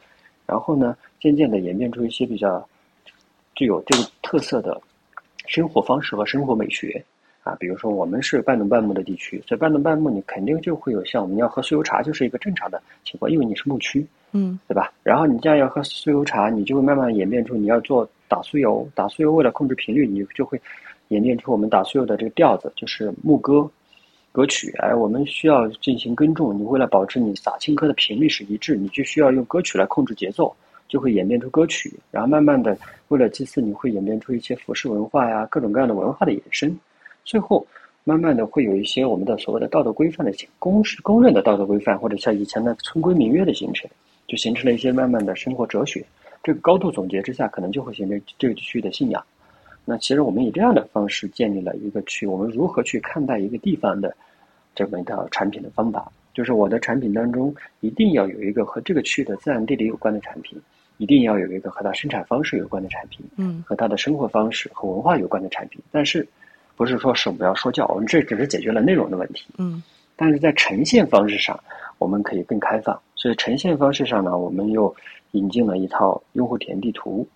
[0.46, 2.68] 然后呢，渐渐的演变出一些比较
[3.54, 4.78] 具有这个特色的
[5.46, 7.02] 生活方式和生活美学。
[7.48, 14.92] 啊，比如说我们是半农半牧的地区，所以半农半牧你肯定就会有像我们要喝酥油茶，就是一个正常的情况，因为你是牧区，嗯，对吧？
[15.02, 20.60] 然后你这样要喝酥油茶，你就会慢慢演变出你要做打酥油，打酥油为了控制频率，你就会
[21.08, 23.66] 演变出我们打酥油的这个调子，就是牧歌
[24.30, 24.70] 歌曲。
[24.80, 30.54] 哎，我们需要进行耕种，你为了保持你撒青稞的频率是一致，你就需要用歌曲来控制节奏，
[30.86, 31.98] 就会演变出歌曲。
[32.10, 32.76] 然后慢慢的，
[33.08, 36.78] 为了祭祀，你会演变出一些服饰文化呀，各种各样的文化的衍生。
[37.28, 37.66] 最后，
[38.04, 43.86] 慢慢的会有一些我们的所谓的道德规范的公公认的道德规范，或者像以前的村规民约的形成，
[44.26, 46.02] 就形成了一些慢慢的生活哲学。
[46.42, 49.22] 这个高度总结之下，可能就会形成这个区域的信仰。
[49.84, 54.16] 那其实我们以这样的方式建立了一个区，我们如何去看待一个地方的
[54.74, 60.58] 这么一套产品的方法，就是我的产品当中一定要有一个和这个区域的自然地理有关的产品，
[60.96, 65.78] 一定要有一个和它生产方式有关的产品，嗯，和它的生活方式和文化有关的产品。
[65.90, 66.26] 但是
[66.78, 69.82] 不是说是我们要说教，我们这只是解决了内容的问题，嗯，
[70.16, 71.58] 但是在呈现方式上，
[71.98, 72.98] 我们可以更开放。
[73.16, 74.94] 所以呈现方式上呢，我们又
[75.32, 77.26] 引进了一套用户体验地图。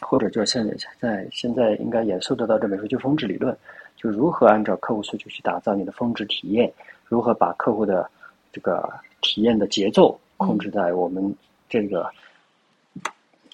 [0.00, 3.56] 或者就现在在现在应该也受得到这本书就峰值理论，
[3.96, 6.70] 就如何按照客户诉求去打造你的峰值体验，
[7.06, 8.10] 如何把客户的
[8.52, 8.92] 这个
[9.22, 11.34] 体验的节奏控制在我们
[11.70, 12.10] 这个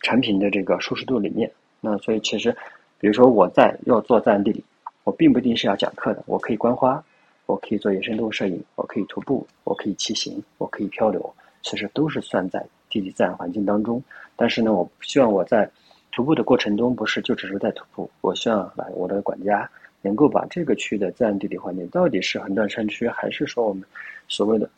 [0.03, 1.49] 产品的这个舒适度里面。
[1.81, 2.51] 那所以其实，
[2.99, 4.65] 比如说我在要做自然地理，
[5.11, 7.03] 我并不一定是要讲课的，我可以观花，
[7.47, 14.01] 我可以做野生动物摄影，我可以徒步，我可以骑行，我可以漂流，其实都是算在地理自然环境当中。
[14.37, 15.69] 但是呢，我不希望我在
[16.13, 18.09] 徒步的过程中，不是就只是在徒步。
[18.21, 19.69] 我希望来我的管家
[20.01, 23.83] 能够把这个区域的自然地理环境，到底是横断山区，还是说我们
[24.29, 24.71] 所谓的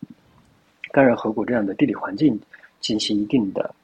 [0.93, 2.41] 干热河谷这样的地理环境，
[2.81, 3.75] 进行一定的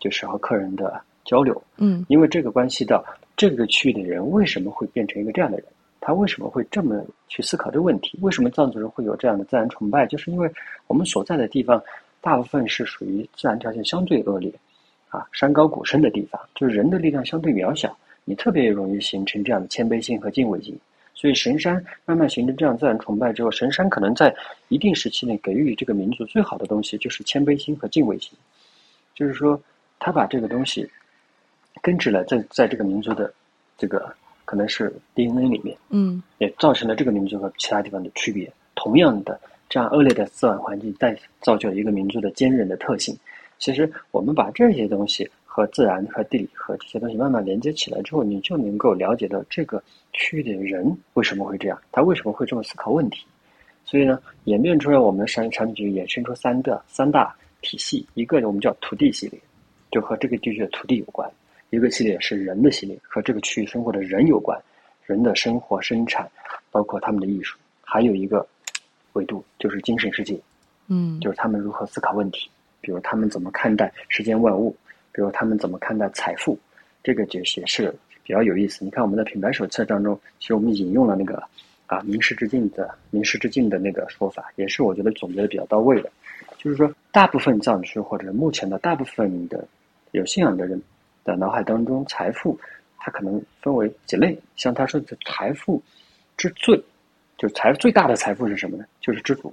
[0.00, 1.62] 就是和客人的交流。
[1.76, 3.04] 嗯，因为这个关系到
[3.36, 5.66] 这个区域的人为什么会变成一个这样的人，
[6.00, 8.18] 他为什么会这么去思考这个问题？
[8.22, 10.06] 为什么藏族人会有这样的自然崇拜？
[10.06, 10.50] 就是因为
[10.86, 11.82] 我们所在的地方
[12.20, 14.52] 大部分是属于自然条件相对恶劣。
[15.10, 20.78] 啊，山高谷深的地方，就是人的力量相对渺小，你特别容易形成这样的谦卑心和敬畏心。
[21.14, 24.36] 所以神山慢慢形成这样自然崇拜之后，神山可能在
[24.68, 28.36] 一定时期内给予这个民族最好的东西，就是谦卑心和敬畏心。
[29.14, 29.58] 就是说，
[29.98, 30.86] 他把这个东西
[31.80, 33.32] 根植了在在这个民族的
[33.78, 34.14] 这个
[34.48, 38.50] 可能是 DNA 里面，嗯，也造成了这个民族和其他地方的区别。
[38.74, 43.14] 同样的，这样恶劣的自然环境，再造就一个民族的坚韧的特性。
[43.58, 49.82] 其实，我们把这些东西和自然、和地理、和这些东西慢慢连接起来之后，你就能够了解到这个
[50.14, 53.26] 区域的人为什么会这样，他为什么会这么思考问题。
[53.84, 59.38] 所以呢，演变出来我们的产产品就衍生出三个三大体系，一个我们叫土地系列，
[59.90, 61.28] 就和这个地区的土地有关；
[61.70, 64.58] 一个系列是人的系列，和这个区域生活的人有关，
[65.04, 66.28] 人的生活、生产，
[66.70, 68.46] 包括他们的艺术；还有一个
[69.12, 70.38] 维度就是精神世界，
[70.88, 72.50] 嗯，就是他们如何思考问题。
[72.80, 74.74] 比如他们怎么看待世间万物，
[75.10, 76.56] 比如他们怎么看待财富，
[77.02, 78.84] 这个就也是比较有意思。
[78.84, 81.42] 你看我们的品牌手册当中，其实我们引用了那个
[81.86, 86.10] 啊“名师之境”的“名师之境”的那个说法，也是我觉得总结的比较到位的。
[86.56, 89.66] 就是说，大部分藏区或者目前的大部分的
[90.12, 90.80] 有信仰的人
[91.28, 92.58] 的脑海当中，财富
[92.98, 94.36] 它可能分为几类。
[94.56, 95.80] 像他说的财富
[96.36, 96.76] 之最，
[97.36, 98.84] 就是财最大的财富是什么呢？
[99.00, 99.52] 就是知足。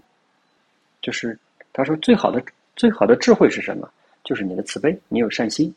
[1.01, 1.37] 就是
[1.71, 2.41] 他说最好的。
[2.77, 3.89] 最好的智慧是什么？
[4.21, 5.73] 就是你的慈悲，你有善心。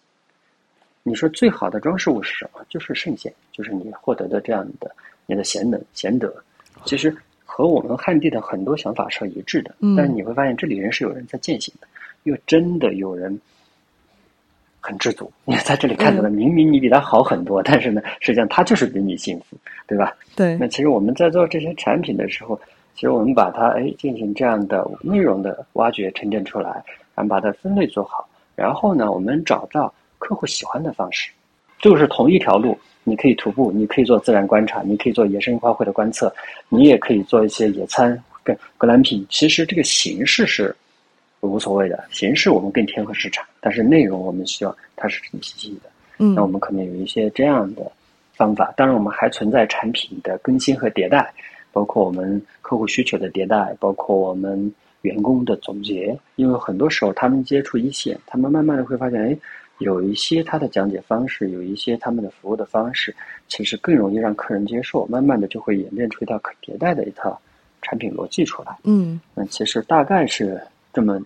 [1.05, 2.61] 你说最好的装饰物是什么？
[2.69, 4.91] 就是圣贤，就是你获得的这样的
[5.27, 6.35] 你的贤能贤德。
[6.85, 9.73] 其实和我们汉地的很多想法是一致的。
[9.97, 11.87] 但是你会发现，这里人是有人在践行的，
[12.25, 13.41] 又真的有人
[14.81, 15.31] 很知足。
[15.45, 20.15] 你在这里看到的，明明你比他好很多，但是呢，实际上他就是比你幸福，对吧？
[20.37, 20.57] 对。
[20.57, 22.59] 那其实我们在做这些产品的时候。
[22.95, 26.69] 其实我们把它哎进行这样的内容的挖掘沉淀出来，
[27.15, 31.31] 然后把它分类做好，然后呢，我们找到客户喜欢的方式，
[31.79, 36.35] 就是同一条路，你可以徒步，你可以做自然观察，你可以做野生花卉的观测，
[36.69, 39.25] 你也可以做一些野餐跟格兰品。
[39.31, 40.75] 其实这个形式是
[41.41, 45.91] 无所谓的，形式我们更贴合市场，但是内容我们希望它是体系的。
[46.19, 47.91] 嗯，那我们可能有一些这样的
[48.35, 51.33] 方法，当然我们还存在产品的更新和迭代。
[51.71, 59.39] 包括我们客户需求的迭代，包括我们员工的总结，因为很多时候他们接触一线，他们慢慢的会发现，哎，
[59.77, 63.15] 有一些他的讲解方式，有一些他们的服务的方式，
[63.47, 67.39] 其实更容易让客人接受，慢慢的就会演变出一套可迭代的一套
[67.83, 68.77] 产品逻辑出来。
[68.83, 70.61] 嗯，那其实大概是
[70.99, 71.21] 这么。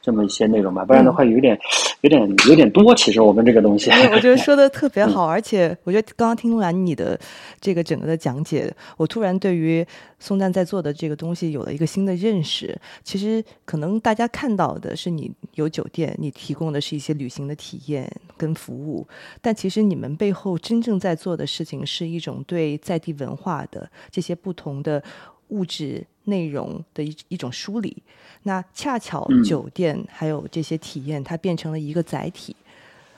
[0.00, 1.58] 这么一些内容吧，不然的话有点、
[2.02, 2.94] 有点、有点多。
[2.94, 7.18] 其实我们这个东西，我觉得 说的特别好，而且我觉得刚刚听完你的
[7.60, 9.86] 这个整个的讲解，我突然对于
[10.18, 12.78] 宋赞在做的这个东西有了一个新的认识。
[13.02, 19.06] 其实可能大家看到的是你有酒店，你提供的是一些旅行的体验跟服务，
[19.40, 25.02] 但其实你们背后真正在做的事情是一种对在地文化的这些不同的。
[25.48, 27.96] 物质内容的一一种梳理，
[28.42, 32.54] 那恰巧酒店还有这些体验，它变成了一个载体。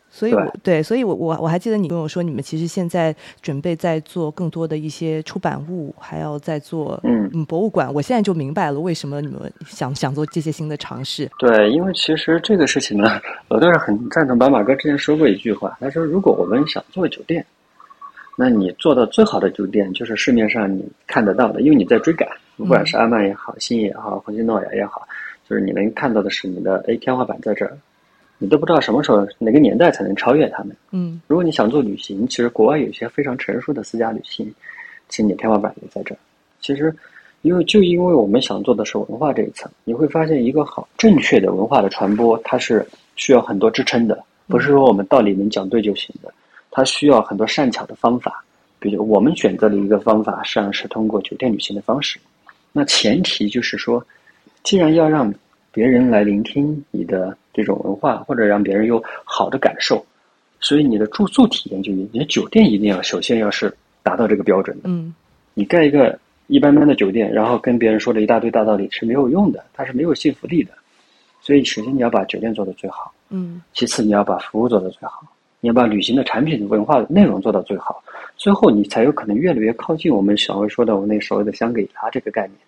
[0.09, 7.93] 所以我对，所以我我我还记得你跟我说，你们其实现在准备在做更多的一些出版物，还要在做嗯博物馆。
[7.93, 11.29] 我现在就明白了为什么你们想想做这些新的尝试。
[11.41, 17.45] 对，因为其实这个事情呢，我倒是很赞同白马哥之前说过一句话，他说如果我们想做酒店，
[18.37, 25.09] 那你做到最好的酒店就是市面上你看得到的，因为你在追赶，不管是阿曼也好，新也好，红星诺亚也好，
[25.49, 27.77] 就是你能看到的是你的哎天花板在这儿。
[28.39, 30.77] 你都不知道什么时候哪个年代才能超越他们。
[30.91, 34.47] 嗯，如果你想做旅行，其实国外有些非常成熟的私家旅行，
[35.09, 36.19] 其实你天花板也在这儿。
[36.61, 36.95] 其实，
[37.41, 46.31] 因为就因为我们想做的是文化这一层，你会发现一个好正确的文化的传播，它是需要很多支撑的，不是说我们道理能讲对就行的，
[46.77, 48.45] 它需要很多善巧的方法。
[48.79, 52.19] 比如我们选择的一个方法，实际上是通过酒店旅行的方式。
[52.73, 54.05] 那前提就是说，
[54.63, 55.33] 既然要让
[55.73, 57.37] 别人来聆听你的。
[57.57, 60.05] 这种文化，或者让别人有好的感受，
[60.61, 64.91] 所以你的住宿体验就你的酒店一定要首先要是达到这个标准的。
[64.91, 65.15] 嗯，
[65.55, 70.73] 你盖一个一般般的酒店，然后跟别人说了一大堆大道理是没有用的，它是没有信服力的。
[71.41, 75.23] 所以首先你要把酒店做得最好，嗯，其次你要把服务做得最好，
[75.61, 78.03] 你要把旅行的产品文化内容做到最好，
[78.37, 82.59] 最后你才有可能越来越靠近我们小薇说的我那所谓的香格里拉这个概念。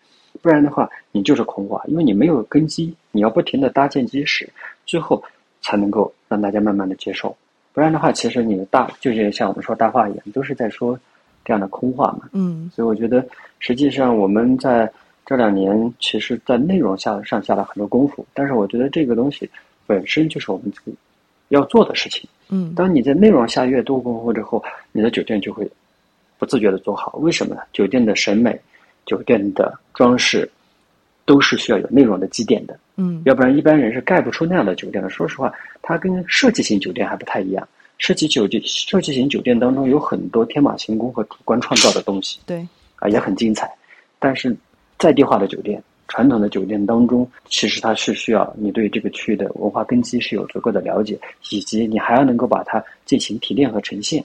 [0.42, 4.48] 不然的话，你就是空话，因为你没有根基，你要不停的搭建基石。
[4.86, 5.22] 最后
[5.60, 7.36] 才能够让大家慢慢的接受，
[7.74, 10.98] 不然的话，其实你的大就是像我们说大话一样，都是在说
[11.44, 12.28] 这样的空话嘛。
[12.32, 13.22] 嗯，所以我觉得
[13.58, 14.90] 实际上我们在
[15.26, 19.50] 这两年，其实在内容下上下了很多功夫，但是我觉得这个东西
[19.86, 20.72] 本身就是我们
[21.48, 22.28] 要做的事情。
[22.48, 25.70] 嗯，当你在内容下越多功夫之后，你的酒店就会
[26.38, 27.16] 不自觉的做好。
[27.18, 27.60] 为什么呢？
[27.72, 28.58] 酒店的审美、
[29.04, 30.50] 酒店的装饰
[31.24, 32.78] 都是需要有内容的积淀的。
[32.96, 35.10] 嗯，要不然一般人是盖不出那样的酒店的。
[35.10, 37.68] 说实话，它跟设计型酒店还不太一样。
[37.98, 43.68] 设计酒店、设计型酒店当中有很多天马行空和主观创造的东西，对，啊也很精彩。
[44.20, 44.56] 但是
[44.98, 51.16] 在地化的酒店、传统的酒店当中，其实它是需要你对这个区域的文化根基是有足够的了解，
[51.50, 54.24] 以及你还要能够把它进行提炼和呈现。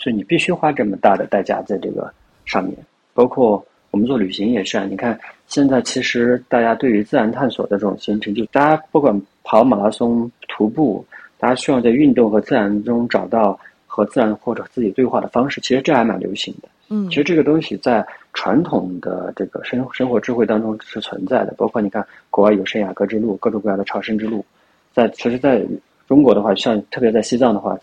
[0.00, 2.12] 所以你必须花这么大的代价在这个
[2.44, 2.76] 上面，
[3.12, 3.64] 包括。
[3.92, 9.14] 我们做旅行也是啊，你看现在其实大家对于自然探索的这种行程，就大家不管
[9.44, 11.04] 跑马拉松、徒步，
[11.36, 16.70] 大家希望在运动和自然中找到和自然或者自己对话的方式，其实这还蛮流行的。
[16.92, 24.44] 嗯，其实这个东西在传统的这个生生活智慧当中是存在的，包括你看国外有圣雅各之路，各种各样的朝圣之路，
[24.92, 25.64] 在其实在
[26.06, 27.78] 中国的话，像特别在西藏的话，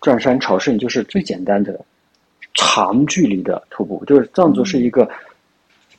[0.00, 1.78] 转山朝圣就是最简单的
[2.54, 5.08] 长距离的徒步，就是藏族是一个。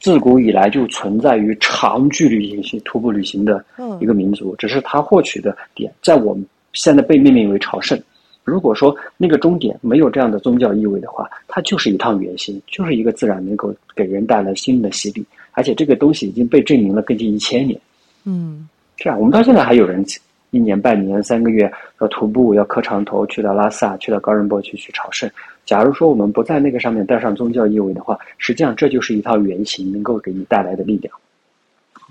[0.01, 3.65] 自古以来就存在于长距离旅行、徒步旅行的
[3.99, 8.01] 一个民族，只是他获取的点在我们现在被命名为朝圣。
[8.49, 17.79] 如果说那个终点没有这样的宗教意味的话，它就是一趟远行，就是一个自然能够给人带来新的洗礼，而且这个东西已经被证明了更近一千年。
[18.25, 20.03] 嗯，这样我们到现在还有人
[20.51, 25.29] 一年、半年、三个月要徒步，要磕长头去到拉萨，去到高仁波去去朝圣。
[25.63, 31.13] 假如说我们不在那个上面带上宗教意味的话，实际上这就是一套原型，能够给你带来的力量。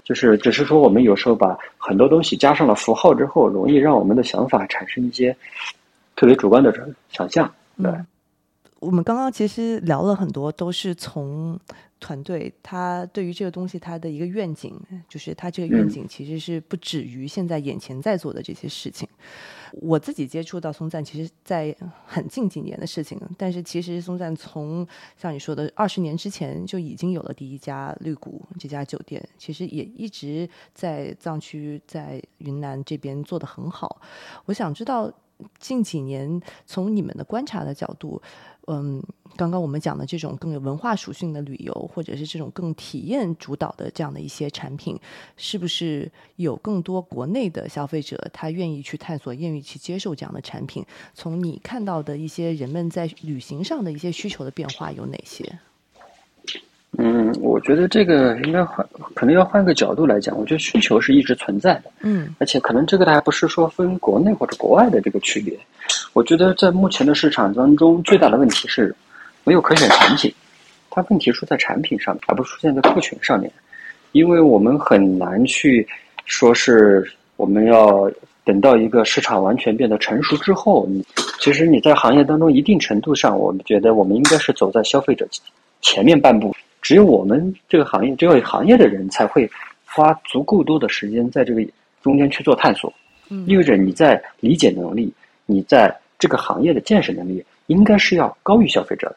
[0.05, 5.37] 就是只是说，我们有时候把很多东西加上了符号之后，容易让我们的想法产生一些
[6.19, 6.75] 特别主观的
[7.09, 7.55] 想象。
[7.81, 7.91] 对，
[8.81, 11.59] 我们刚刚其实聊了很多，都是从。
[12.01, 14.73] 团队他对于这个东西他的一个愿景，
[15.09, 19.09] 就是他这个愿景其实是不止于现在眼前在做的这些事情。
[19.73, 21.75] 我自己接触到松赞，其实在
[22.07, 34.01] 很近几年的事情，但是其实松赞从像你说的二十年之前就已经有了第一家绿谷这家酒店，其实也一直在藏区在云南这边做的很好。
[34.45, 35.13] 我想知道
[35.59, 38.21] 近几年从你们的观察的角度。
[38.71, 39.03] 嗯，
[39.35, 44.95] 刚刚我们讲的这种更有文化属性的旅游，或者是这种更体验主导的这样的一些产品，
[45.39, 50.85] 是不是有更多国内的消费者他愿意去探索、愿意去接受这样的产品？
[51.15, 55.59] 从你看到的一些人们在旅行上的一些需求的变化有哪些？
[56.97, 60.37] 嗯，我觉得这个应该换，可能要换个角度来讲。
[60.37, 65.57] 我觉得需求是一直存在的，嗯，而且可能这个还不是说分国内或者国外的这个区别。
[66.15, 68.95] 我觉得在目前的市场当中，最大的问题是
[69.45, 70.33] 没有可选产品。
[70.91, 73.53] 它问题出在产品上，而不是出现在客群上面。
[74.13, 75.87] 因为我们很难去
[76.25, 78.11] 说是我们要
[78.45, 81.05] 等到一个市场完全变得成熟之后，你
[81.39, 85.29] 其实你在行业当中一定程度上，我们觉得我们应该是走在消费者
[85.83, 86.53] 前面半步。
[86.81, 89.51] 只有我们这个行业，只有行业的人才会
[89.85, 91.67] 花足够多的时间在这个
[92.03, 92.93] 中间去做探索，
[93.47, 95.13] 意味着你在理解能力、
[95.47, 99.17] 你在这个行业的建设能力应该是要高于消费者的。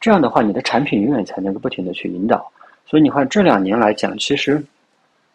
[0.00, 2.50] 这样的话，你的产品永远才能够不停的去引导。
[2.86, 4.62] 所以你看这两年来讲，其实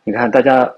[0.03, 0.69] 你看大家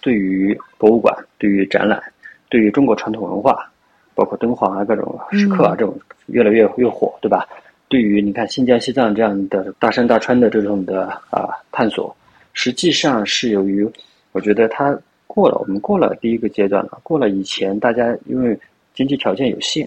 [0.00, 2.02] 对于博物馆、对于展览、
[2.48, 3.70] 对于中国传统文化，
[4.14, 7.46] 包括敦煌啊、各种石刻啊这种越来越越火，对吧？
[7.92, 12.16] 对于你看新疆、西藏这样的大山大川的这种的啊探索，
[12.54, 13.86] 实际上是由于
[14.32, 18.58] 我觉得它过了，我们过了第一个阶段了，过了以前大家因为
[18.94, 19.86] 经济条件有限，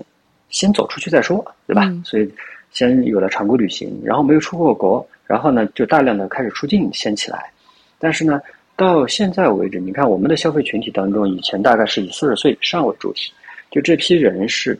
[0.49, 1.91] 先走出去再说，对吧？
[2.03, 2.32] 所以
[2.70, 7.51] 先有了常规旅行，然后没有出过国，然后呢就大量的开始出境先起来。
[7.97, 8.39] 但是呢，
[8.76, 13.32] 到现在为止，你看我们的消费群体当中，以前大概是以四十岁以上为主体，
[13.72, 14.80] 就这批人是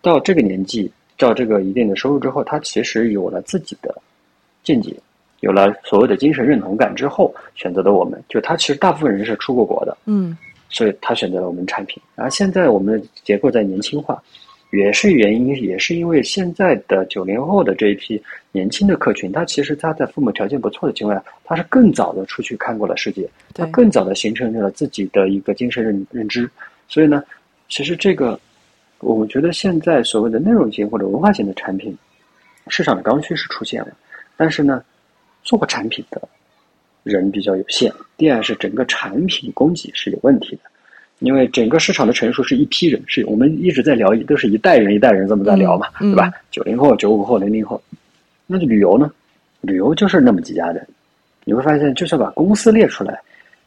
[0.00, 0.88] 到这个年纪。
[1.22, 3.94] 到这个一定的收入之后，他其实有了自己的
[4.64, 4.92] 见解，
[5.38, 10.36] 有了所谓的精神认同感之后，选择的我们，就他其实大部分人是出过国的，嗯，
[10.68, 12.02] 所以他选择了我们产品。
[12.16, 14.20] 然后现在我们的结构在年轻化，
[14.72, 18.20] 也是原因，也是因为现在的九零后的这一批
[18.50, 26.50] 年轻的客群，他其实他在父母条件不错的情况下，他是更早的出去看过了世界，他更早的形成了自己的一个精神认认知，
[26.88, 27.22] 所以呢，
[27.68, 28.36] 其实这个。
[29.02, 31.96] 我觉得现在所谓的内容型或者文化型的产品，
[32.68, 33.88] 市场的刚需是出现了，
[34.36, 34.82] 但是呢，
[35.42, 36.22] 做产品的
[37.02, 37.92] 人比较有限。
[38.16, 40.62] 第二是整个产品供给是有问题的，
[41.18, 46.32] 因为整个市场的成熟是一批人，是我们一直在聊，都是一代人一代人这么在聊嘛，对吧？
[46.50, 47.82] 九零后、九五后、零零后，
[48.46, 49.10] 那旅游呢？
[49.60, 50.86] 旅游就是那么几家人，
[51.44, 53.20] 你会发现，就算把公司列出来，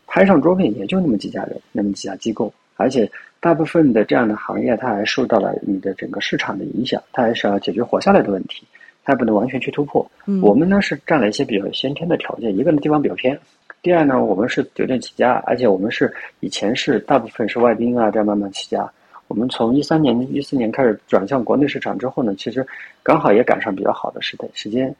[0.07, 3.09] 拍上桌面也就那么几家人，那么几家机构，而且。
[3.41, 8.65] 大部分的这样的行业，它还受到了你的整个市场的影响，它还是要解决活下来的问题，
[9.03, 10.03] 它不能完全去突破。
[10.41, 13.39] 我们呢是占了一些比较先天的条件，一个呢地方比较偏，
[13.83, 18.89] 第二呢我们是酒店起家，而且我们是以前是大部分是外宾啊这样慢慢起家。
[19.27, 22.65] 我们从一三年、一四年开始转向国内市场之后呢，其实
[23.03, 24.91] 刚好也赶上比较好的时代时间，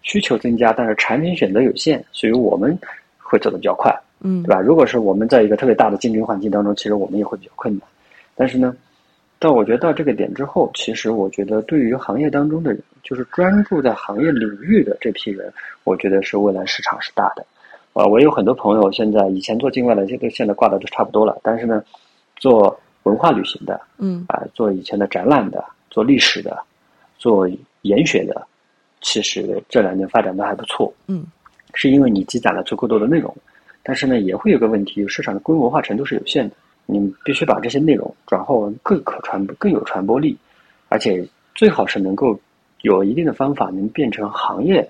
[0.00, 2.78] 需求增加，但是产品选择有限，所以我们
[3.18, 3.94] 会走得比较快。
[4.20, 4.60] 嗯，对吧？
[4.60, 7.88] 如果是我们在一个特别大的竞争环境当中，其实我们也会比较困难。
[8.34, 8.76] 但是呢，
[9.38, 15.52] 到我觉得到这个点之后，其实我觉得对于行业当中的人，就是专注在行业领域的这批人，
[15.84, 17.44] 我觉得是未来市场是大的。
[17.92, 21.38] 啊，我有很多朋友现在以前做境外的，现在现在挂的都差不多了。
[21.42, 21.82] 但是呢，
[22.36, 26.56] 做文化旅行的，嗯，啊，做以前的展览的，做历史的，
[27.18, 27.48] 做
[27.82, 28.46] 研学的，
[29.00, 30.92] 其实这两年发展的还不错。
[31.08, 31.24] 嗯，
[31.74, 33.34] 是因为你积攒了足够多的内容。
[33.82, 36.54] 但是呢，也会有个问题，市场的规模化程度是有限的。
[36.86, 40.36] 你必须把这些内容转化为更可传播、更有传播力，
[40.88, 41.24] 而且
[41.54, 42.38] 最好是能够
[42.82, 44.88] 有一定的方法能变成行业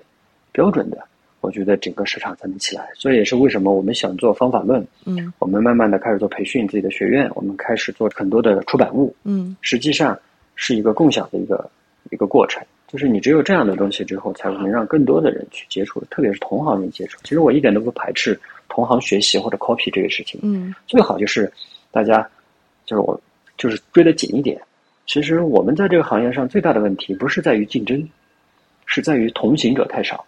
[0.51, 0.97] 标准的。
[1.41, 2.87] 我觉得整个市场才能起来。
[2.95, 4.85] 所以也是为什么我们想做方法论。
[5.05, 9.15] 嗯，我们慢慢的开始做培训自己的学院，我们开始做很多的出版物。
[9.23, 10.17] 嗯，实际上
[10.55, 11.69] 是一个共享的一个
[12.11, 12.63] 一个过程。
[12.87, 17.17] 就是你只有这样的东西之后，才能让更多的人去接触，特别是同行人接触。
[17.23, 18.37] 其实我一点都不排斥
[18.71, 20.39] 同行学习或者 copy 这个事情。
[20.41, 21.51] 嗯，最好就是
[21.91, 22.27] 大家
[22.85, 23.19] 就是我
[23.57, 24.59] 就是追得紧一点。
[25.05, 28.07] 其实我们在这个行业上最大的问题不是在于竞争，
[28.85, 30.25] 是在于同行者太少。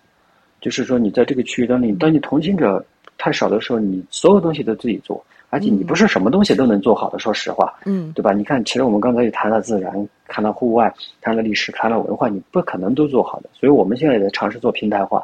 [0.59, 2.85] 就是说你在这个区域当中，当你同行者
[3.17, 5.23] 太少的时候，你所有东西都自己做。
[5.49, 8.33] 而且你不是什么东西都能做好的，说实话，嗯，对吧？
[8.33, 9.93] 你看，其实我们刚才也谈了自然，
[10.27, 10.91] 谈了户外，
[11.21, 13.49] 谈了历史，谈了文化，你不可能都做好的。
[13.53, 15.23] 所以我们现在也在尝试做平台化，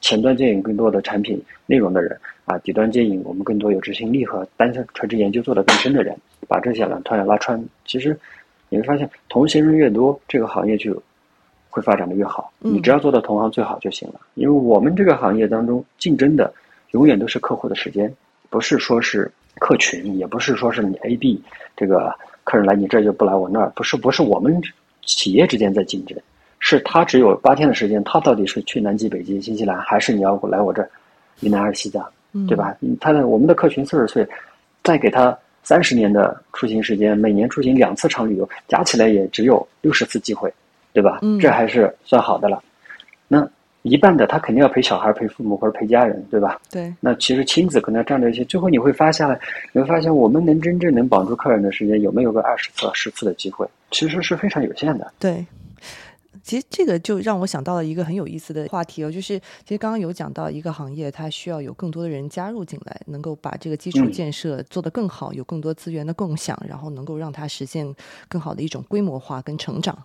[0.00, 6.16] 前端接引更多的产品内容的人啊，底端接引我们更多有执行力和单向垂直研究做得更深的人，
[6.48, 7.62] 把这些团团拉穿。
[7.84, 8.18] 其实
[8.68, 11.02] 你会发现，同行人越多，这个行业就
[11.70, 12.52] 会发展的越好。
[12.58, 14.20] 你只要做到同行最好就行了。
[14.34, 16.52] 因为我们这个行业当中竞争的
[16.92, 18.12] 永远都是客户的时间，
[18.50, 19.30] 不是说是。
[19.58, 21.42] 客群也不是说是你 A、B
[21.74, 22.14] 这个
[22.44, 24.60] 客人来你这就不来我那儿，不是不是我们
[25.06, 26.14] 企业之间在竞争，
[26.68, 30.90] 是他只有八天的时间，他到底是去南极、北极、新西兰，还是你要来我这儿，
[31.42, 32.04] 云南还是西藏，
[32.48, 32.76] 对吧？
[33.00, 34.26] 他的我们的客群四十岁，
[34.82, 40.52] 再给他三十年的出行时间，每年出行两次长旅游，加起来也只有六十次机会，
[40.92, 41.20] 对吧？
[41.40, 42.60] 这还是算好的了。
[43.28, 43.48] 那。
[43.82, 46.60] 一半的他肯定要陪小孩、陪父母或者陪家人，对吧？
[46.72, 46.92] 对。
[46.98, 49.24] 那其实亲子可能占着一些，最后你会发现，
[49.72, 55.12] 你会发现我们能真正能绑住客人的时间有没有个二十次、十次的机会，其实是非常有限的。
[55.20, 55.46] 对。
[56.46, 67.92] 其实这个就让我想到了一个很有意思的话题哦，就是其实刚刚有讲到一个行业，它需要有更多的人加入进来，能够把这个基础建设做得更好，有更多资源的共享，然后能够让它实现
[68.28, 70.00] 更好的一种规模化跟成长。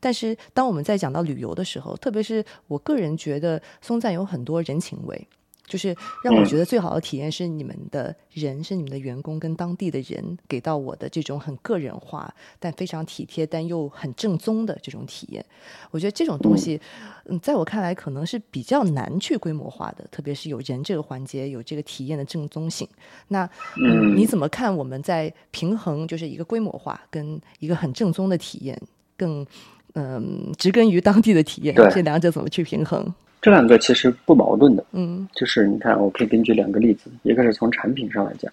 [0.00, 5.28] 但是当我们在讲到旅游的时候，特别是我个人觉得松赞有很多人情味。
[5.66, 15.44] 就是让我觉得最好的体验是你们的人，是你们的员工跟当地的人给到我的这种很个人化但非常体贴但又很正宗的这种体验。
[15.90, 16.80] 我觉得这种东西，
[17.24, 22.86] 嗯，在我看来可能是比较难去规模化的，特别是有人这个环节，有这个体验的正宗性。
[23.28, 28.78] 那嗯，你怎么看我们在平衡就是一个规模化跟一个很正宗的体验，
[29.16, 29.46] 更
[29.94, 33.12] 嗯植根于当地的体验，这两者怎么去平衡？
[33.44, 38.50] 这两个其实不矛盾的，嗯，就是你看，我可以根据两个例子，一个是从产品上来讲，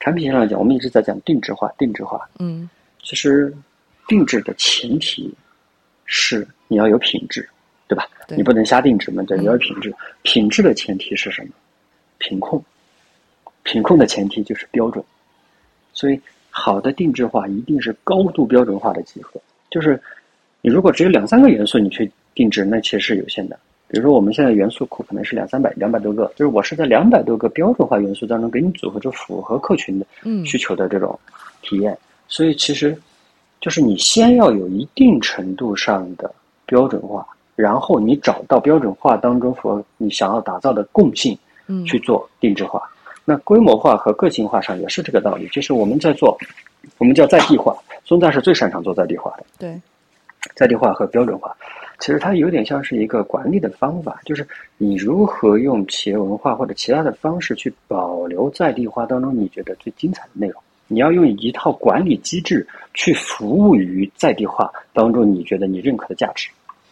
[0.00, 2.66] 产品上来讲，我们一直在讲定制化，定制化，嗯，
[3.02, 3.54] 其实
[4.08, 5.30] 定制的前提
[6.06, 7.46] 是你要有品质，
[7.86, 8.08] 对吧？
[8.34, 9.94] 你不能瞎定制嘛，对，你要有品质。
[10.22, 11.50] 品质的前提是什么？
[12.16, 12.64] 品控，
[13.64, 15.04] 品控的前提就是标准。
[15.92, 16.18] 所以，
[16.48, 19.38] 好的定制化一定是高度标准化的集合。
[19.70, 20.00] 就是
[20.62, 23.60] 你如果只有两三个元素，你去定制，那其实是有限的。
[23.88, 30.06] 比如说，我们现在元素库可能是两三百、两百多个，就是我是在两百多个标准化元素当中给你组合出符合客群的
[30.44, 31.18] 需求的这种
[31.62, 31.96] 体验。
[32.26, 32.96] 所以，其实
[33.60, 36.34] 就是你先要有一定程度上的
[36.66, 41.38] 标准化，然后你找到标准化当中符合你想要打造的共性，
[41.86, 42.82] 去做定制化。
[43.24, 46.36] 那规模化和个性化上也是这个道理，就是我们在做，
[46.98, 47.76] 我们叫在地化。
[48.04, 49.80] 松赞是最擅长做在地化的，对，
[50.54, 51.56] 在地化和标准化。
[51.98, 60.62] 其实它有点像是一个管理的方法，就是你如何用企业文化或者其他的方式去保留在地化当中你觉得最精彩的内容。
[60.86, 66.50] 你要用一套管理机制去服务于在地化当中你觉得你认可的价值，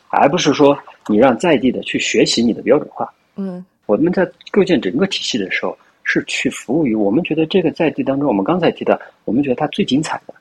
[0.09, 0.77] 而不是说
[1.09, 3.13] 你让在地的去学习你的标准化。
[3.37, 10.35] 嗯，我们在构建整个体系的时候，是去服务于我们觉得这个在地当中，我们刚才提到，我们觉得它最精彩的。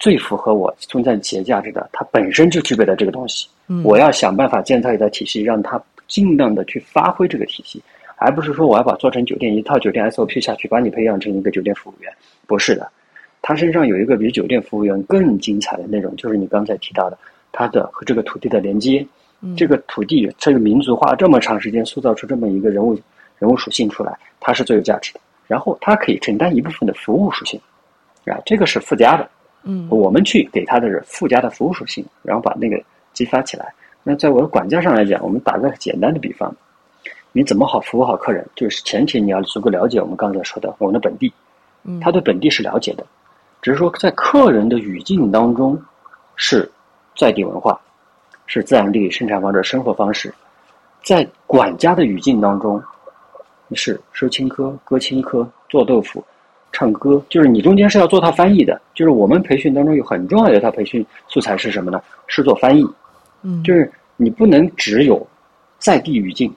[0.00, 3.46] 最符合我存在企业价值的，它本身就具备了这个东西。
[3.84, 7.80] 我要想办法建造一套体系，让它尽量的去发挥这个体系，
[8.16, 12.10] 而不是说我要把做成酒店一套酒店 SOP 下去，把你培养成一个酒店服务员。
[12.46, 12.90] 不是的，
[13.42, 17.18] 他身上有一个比酒店服务员更精彩的内容，就是你刚才提到的，
[17.52, 19.06] 他的和这个土地的连接。
[19.56, 22.94] 这个土地，这个民族化这么长时间塑造出这么一个人物
[23.38, 25.20] 人物属性出来，它是最有价值的。
[25.46, 27.58] 然后它可以承担一部分的服务属性，
[28.26, 29.26] 啊，这个是附加的。
[29.62, 32.82] 嗯，我们去给它的是附加的服务属性，然后把那个
[33.12, 33.72] 激发起来。
[34.02, 36.50] 那在我的管家上来讲，我们打个简单的比方，
[37.32, 41.30] 你怎么好服务好客人，就是前提你要足够了解我们刚才说的我们的本地，
[41.84, 43.04] 嗯，他对本地是了解的，
[43.60, 45.78] 只是说在客人的语境当中
[46.36, 46.70] 是
[47.14, 47.78] 在地文化，
[48.46, 50.32] 是自然地理生产方式生活方式，
[51.04, 52.82] 在管家的语境当中
[53.74, 56.24] 是收青稞、割青稞、做豆腐。
[56.72, 62.00] 唱歌就是你中间是要做套翻译的，就是我们培训当中有很重要的一套培训素材是什么呢？
[62.26, 62.86] 是做翻译，
[63.42, 65.26] 嗯，就是你不能只有
[65.78, 66.52] 在地语境，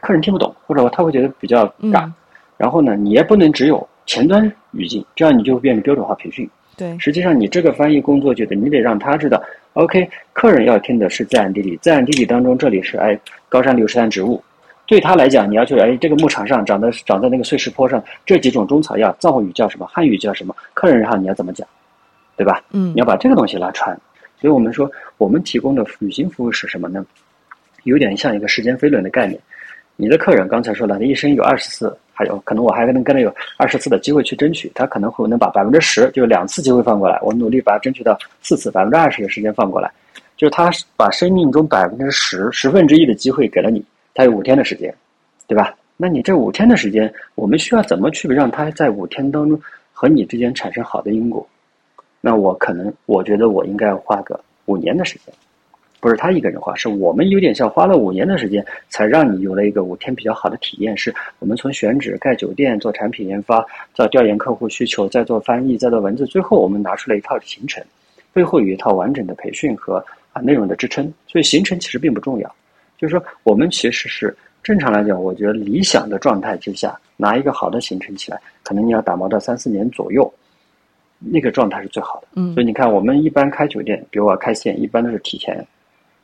[0.00, 2.10] 客人听不懂，或者他会觉得比较尬，
[2.56, 6.48] 然后呢，你也不能只有前端语境，这样你就会变成标准化培训。
[6.76, 9.42] 对，实际上你这个翻译工作就得你得让他知道
[9.74, 14.42] ，OK，客人要听的是自然地理，自然地理当中这里是哎高山流石山植物。
[14.92, 19.86] 对他来讲，你要去哎，这个牧场上长的长在那个碎石坡上这几种中草药，藏语叫什么？
[19.86, 20.54] 汉语叫什么？
[20.74, 21.66] 客人上你要怎么讲，
[22.36, 22.62] 对吧？
[22.72, 23.98] 嗯，你要把这个东西拉穿。
[24.38, 27.02] 所以我们说，我们提供的旅行服务是什么呢？
[27.84, 29.40] 有点像一个时间飞轮的概念。
[29.96, 39.90] 你的客人刚才说了，他一生有二十次，还有可能我还能跟他有二十次的机会去争取，他可能会能把百分之十，就是两次机会放过来，我努力把它争取到四次，百分之二十的时间放过来，
[40.36, 43.82] 就是他把生命中百分之十十分之一的机会给了你。
[44.14, 44.94] 他有五天的时间，
[45.46, 45.74] 对吧？
[45.96, 49.60] 那你这五天的时间，我们需要怎么去让他在五天当中
[49.92, 51.46] 和你之间产生好的因果？
[52.20, 55.32] 那我可能我觉得我应该花个五年的时间，
[56.00, 60.96] 不是他一个人花，是我们有点像花了五年的时间，才让你有了一个五天比较好的体验。
[60.96, 67.84] 是我们从选址、盖酒店、做产品研发，到调研客户需求，再做翻译，再做文字，最后我们拿出了一套行程，
[68.32, 71.12] 背后有一套完整的培训和啊内容的支撑。
[71.28, 72.54] 所以行程其实并不重要。
[73.02, 74.32] 就是说，我们其实是
[74.62, 80.32] 正常来讲，我觉得理想的状态之下，拿一个好的行程起来，可能你要打磨到三四年左右，
[81.18, 82.28] 那个状态是最好的。
[82.34, 85.66] 嗯，所以你看，我们一般开酒店，比如我开线，一般都是提前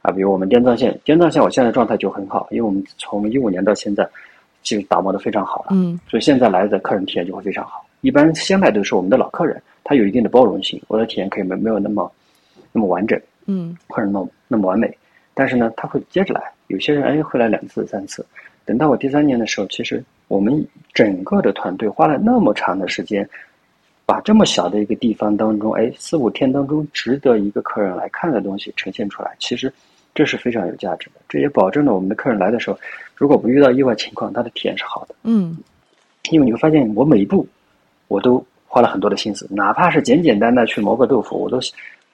[0.03, 0.13] 啊。
[0.13, 4.09] 比如我们滇藏线，滇藏线我现在状态就很好，因为我们从一五年到现在
[4.63, 5.71] 其实打磨的非常好了。
[5.73, 7.85] 嗯，所以现在来的客人体验就会非常好。
[8.03, 12.09] 一般先来都是我们的老客人，他有一定的包容性，我的体验可以没没有那么
[12.71, 13.21] 那么完整。
[13.47, 14.97] 嗯，或者那么那么完美，
[15.35, 16.43] 但是呢，他会接着来。
[16.69, 18.25] 有些人哎会来两次三次，
[18.65, 23.29] 等到我第三年的时候，其实我们整个的团队花了那么长的时间，
[24.07, 29.35] 把这么小的一个地方当中，哎四五天当中值得一个客人来看的东西呈现出来。
[29.39, 29.73] 其实
[30.15, 31.21] 这是非常有价值的。
[31.29, 32.79] 这也保证了我们的客人来的时候，
[33.17, 35.15] 如果不遇到意外情况，他的体验是好的。
[35.25, 35.57] 嗯
[36.31, 37.47] 因为你会发现，我每一步
[38.09, 41.59] 我都花了很多的心思，哪怕是简简单单去磨个豆腐，我都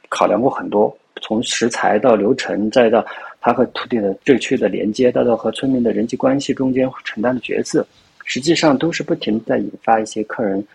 [0.09, 3.05] 考量过很多，从食材到流程，再到
[3.45, 7.87] 它和土地的最区的连接，到到和村民的人际关系中间承担的角色，
[8.25, 10.67] 实际上都是不停地在引发一些客人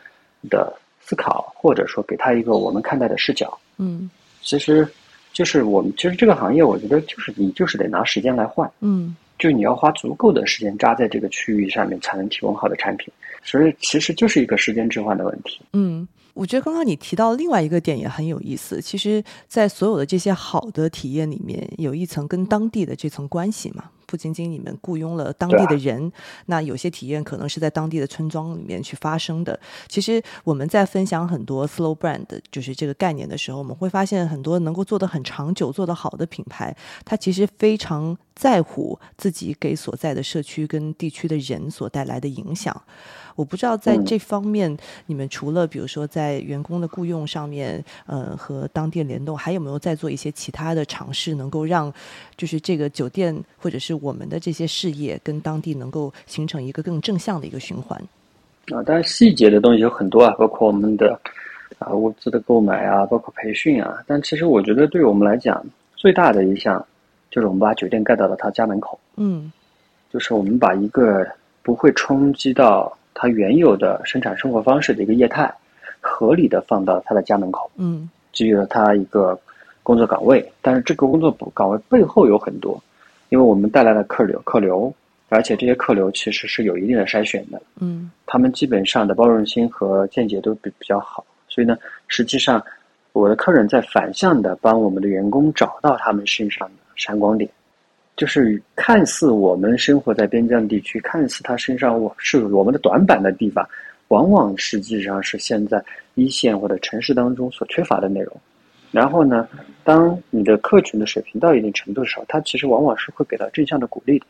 [0.52, 3.58] 的思考，或者说给他一个我们看待的视角。
[3.80, 4.08] 嗯
[4.44, 4.88] 其实
[5.34, 8.72] 就是我们，其实这个行业，我觉得就是你就是得拿时间来换。
[8.82, 13.12] 嗯就是你要花足够的时间扎在这个区域上面，才能提供好的产品。
[13.42, 15.62] 所以其实就是一个时间置换的问题。
[15.74, 16.08] 嗯。
[16.36, 23.90] 我觉得刚刚你提到另外一个点也很有意思，其实，在所有的这些好的体验里面，有一层跟当地的这层关系嘛。
[24.06, 26.12] 不仅仅你们雇佣了当地的人，
[26.46, 29.60] 那有些体验可能是在当地的村庄里面去发生的。
[29.90, 36.74] 其实我们在分享很多 slow brand 就是这个概念的时候，我们会发现很多能够做得很长久、做得好的品牌，
[37.04, 42.82] 它其实非常在乎自己给所在的社区跟地区的人所带来的影响。
[43.36, 44.78] 我不知道在嗯这方面，
[45.08, 51.94] 你们除了比如说在员工的雇佣上面，呃，和当地联动，还有没有在做一些其他的尝试，能够让
[52.38, 58.02] 就是这个酒店或者是我们的这些事业跟当地能够形成一个更正向的一个循环？
[58.72, 61.20] 啊，当然细节的东西有很多啊，包括我们的
[61.78, 64.02] 啊物资的购买啊，包括培训啊。
[64.08, 65.62] 但其实我觉得对我们来讲，
[65.96, 66.86] 最大的一项
[67.30, 69.52] 就是我们把酒店盖到了他家门口，嗯。
[70.12, 71.26] 就是我们把一个
[71.62, 75.54] 不会冲击到他原有的生产生活方式的一个业态，
[76.02, 77.70] 合理的放到他的家门口。
[77.78, 78.10] 嗯。
[78.32, 79.40] 给予了他一个
[79.84, 82.82] 工作岗位，但是这个工作岗位背后有很多，
[83.30, 84.94] 因为我们带来了客流，客流，
[85.30, 88.12] 而且这些客流其实是有一定的筛选的，嗯。
[88.26, 91.76] 他们基本上的包容心和见解都比比较好，所以呢，
[92.08, 92.64] 实际上
[93.14, 97.50] 我的客人在反向的帮我们的员工找到他们身上的闪光点，
[98.16, 103.68] 就是看似我们生活在边疆地区，看似他身上我是我们的短板的地方，
[104.10, 105.84] 往往实际上是现在
[106.16, 108.36] 一线或者城市当中所缺乏的内容。
[108.92, 109.48] 然后呢，
[109.84, 114.26] 当你的客群的水平到一定程度的时候，他其实往往是会给到正向的鼓励的。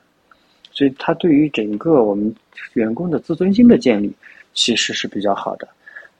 [0.72, 2.34] 所以，他对于整个我们
[2.74, 4.14] 员工的自尊心的建立，
[4.54, 5.68] 其实是比较好的。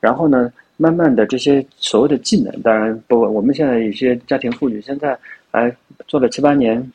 [0.00, 5.16] 然后呢，慢慢的这些所谓的技能，当然不，我们现在有些家庭妇女现在
[5.50, 5.74] 哎
[6.06, 6.92] 做了七八年，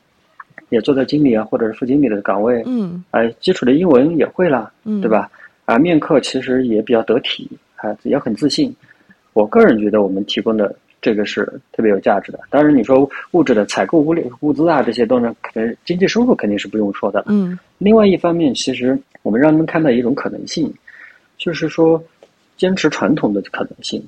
[0.70, 5.10] 也做到经理啊或者是副经理的岗位，嗯哎，基础的英文也会了，嗯，对？
[5.10, 5.30] 吧？
[5.66, 8.74] 啊，面客其实也比较得体，啊，也很自信。
[9.34, 12.40] 我个人觉得我们提供的这个是特别有价值的。
[12.50, 17.24] 当然，你说物质的采购、物力、物资啊这些都能，可能经济收入肯定是不用说的。
[17.28, 20.74] 嗯另外一方面，其实我们让他们看到一种可能性，
[21.38, 22.02] 就是说
[22.58, 24.02] 坚持传统的可能性，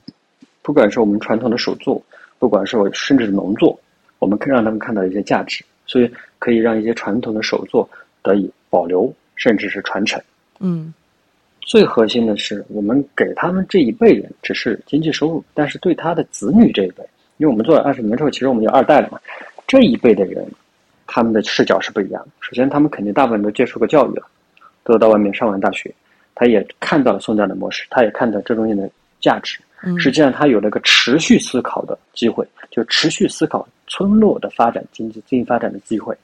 [0.62, 2.02] 不管是我们传统的手作，
[2.40, 3.78] 不管是我甚至是农作，
[4.20, 7.90] 我们可以让他们看到一些价值，所以可以让一些传统的手作
[8.22, 10.22] 得以保留，甚至是传承。
[10.60, 10.94] 嗯
[11.62, 17.04] 最核心的是，我们给他们这一辈人只是经济收入，但是对他的子女这一辈，
[17.38, 19.20] 因为我们做了二十年之后，其实我们有二代了嘛，
[19.68, 20.50] 这一辈的人，
[21.06, 22.30] 他们的视角是不一样的。
[22.40, 24.26] 首先，他们肯定大部分都接受过教育了，
[24.86, 25.94] 都到外面上完大学，
[26.34, 28.90] 他也看到了送葬的模式，他也看到这东西的
[29.20, 29.60] 价值。
[29.84, 36.16] 嗯，实际上，他有了个持续思考的机会，就持续思考村落的发展、经济经济发展的机会。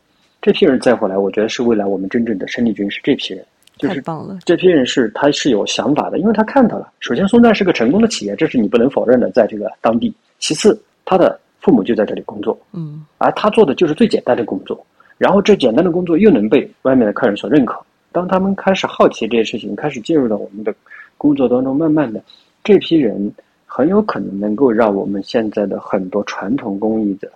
[0.42, 3.46] 这批人再回来，我觉得是未来我们真正的生力军，是这批人。
[3.78, 4.38] 就是太棒了。
[4.46, 10.14] 这批人是他是有想法的，因为他看到了，首先松赞是个成功的企业，这是你不能否认的，在这个当地。
[10.38, 14.86] 其次，他的父母就在这里工作，嗯而他做的就是最简单的工作，
[15.18, 17.80] 然后这简单的工作又能被外面的客人所认可。
[18.12, 20.76] 当他们开始好奇这些事情，开始进入到我们的
[21.18, 22.22] 工作当中，慢慢的，
[22.64, 23.32] 这批人
[23.66, 27.30] 很有可能能够让我们现在的很多传统工艺的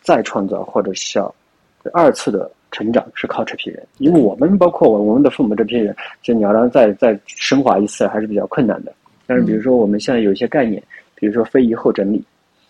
[0.00, 1.34] 再创造，或者是要
[1.92, 3.86] 二次的成长，是靠这批人。
[3.98, 8.92] 因为我们包括我我们的父母这批人，其实你要让再再升华一次，还是比较困难的。
[9.26, 10.82] 但是比如说我们现在有一些概念，
[11.14, 12.24] 比如说非遗后整理，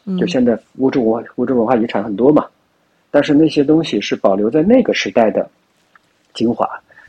[0.04, 2.46] 嗯，就现在物质文化物质文化遗产很多嘛，
[3.10, 5.48] 但是那些东西是保留在那个时代的
[6.34, 6.68] 精华，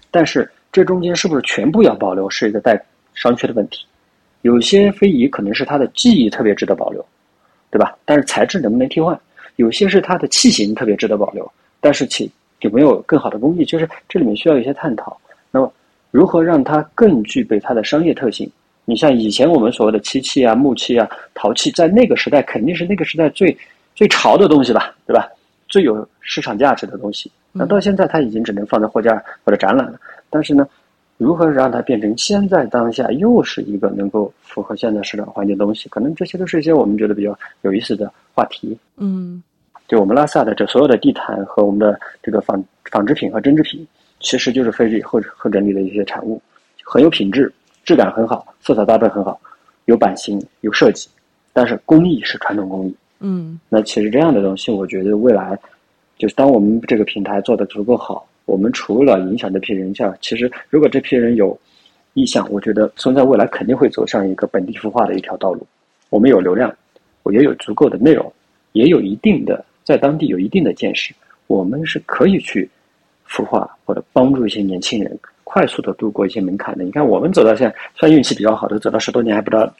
[0.09, 2.81] 但是这中间是不是全部要保留，是一个待
[3.13, 3.85] 商榷的问题。
[4.43, 7.05] 有些非遗可能是它的技艺特别值得保留，
[7.69, 7.97] 对吧？
[8.05, 9.19] 但是材质能不能替换？
[9.57, 12.31] 有些是它的器型特别值得保留，但是其
[12.61, 13.65] 有没有更好的工艺？
[13.65, 15.17] 就是这里面需要一些探讨。
[15.51, 15.71] 那么
[16.11, 18.49] 如何让它更具备它的商业特性？
[18.85, 23.57] 你像以前我们所谓的漆器啊、木器啊、陶器，在那个时代肯定是那个时代最
[23.95, 25.29] 最潮的东西吧，对吧？
[25.69, 27.31] 最有市场价值的东西。
[27.51, 29.99] 那到现在它已经只能放在货架或者展览了。
[30.29, 30.67] 但是呢，
[31.23, 35.87] 如何让它变成现在当下又是一个能够符合现在市场环境的东西？
[35.87, 38.77] 可能这些都是一些我们觉得比较有意思的话题。
[38.97, 39.41] 嗯
[39.87, 43.85] 就我们拉萨的这所有的地毯和我们的这个纺纺织品和针织品，
[44.19, 46.41] 其实就是非后后整理的一些产物，
[46.83, 47.51] 很有品质，
[47.83, 49.39] 质感很好，色彩搭配很好，
[49.85, 51.09] 有版型有设计，
[51.51, 52.95] 但是工艺是传统工艺。
[53.19, 55.57] 嗯，那其实这样的东西，我觉得未来
[56.17, 61.57] 就是当我们这个平台做的足够好，我们除了影响这批人下，其实如果这批人有
[62.13, 65.65] 意向，我觉得松赞未来肯定会走上一个本地孵化的一条道路。
[66.09, 66.73] 我们有流量，
[67.23, 68.31] 我也有足够的内容，
[68.73, 69.63] 也有一定的。
[69.83, 71.13] 在当地有一定的见识，
[71.47, 72.69] 我们是可以去
[73.27, 76.83] 孵化或者帮助一些年轻人快速的度过一些门槛的。
[76.83, 79.73] 你看，我们走到现在，算运气比较好的，走到十多年还不知道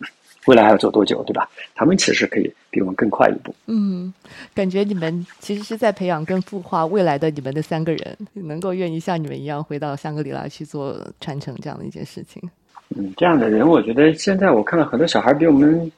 [0.46, 1.50] 未来还要走多久，对吧？
[1.76, 3.54] 他们其实可以比我们更快一步。
[3.68, 4.14] 嗯，
[4.54, 12.42] 感觉你们其实是在培养跟孵化未来的你们的三个人，能够愿意像你们一样回到香格里拉去做传承这样的一件事情。
[12.96, 15.92] 嗯，这样的人，我觉得现在我看到很多小孩比我们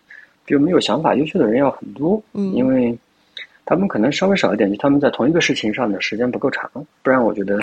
[0.45, 2.21] 比我们有想法、优秀的人要很多。
[2.33, 2.97] 嗯，因为。
[3.67, 6.69] 他们可能稍微少一点，就他们在同一个事情上的时间不够长，
[7.01, 7.59] 不然我觉得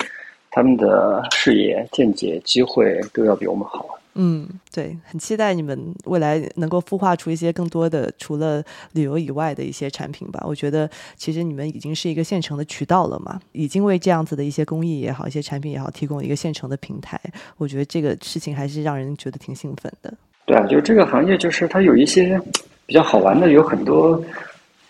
[0.52, 3.84] 他们的视野、见解、机会都要比我们好。
[4.14, 10.44] 嗯，对，很期待你们未来能够孵化出一些更多的除了旅游以外的一些产品吧。
[10.46, 17.18] 我觉得其实你们已经是一个现成的渠道了嘛，已经为这样子的一些工艺也好、一些产品也好提供一个现成的平台。
[17.56, 20.12] 我觉得这个事情还是让人觉得挺兴奋的。
[20.44, 22.38] 对啊，就是这个行业，就是它有一些
[22.84, 24.22] 比较好玩的，有很多。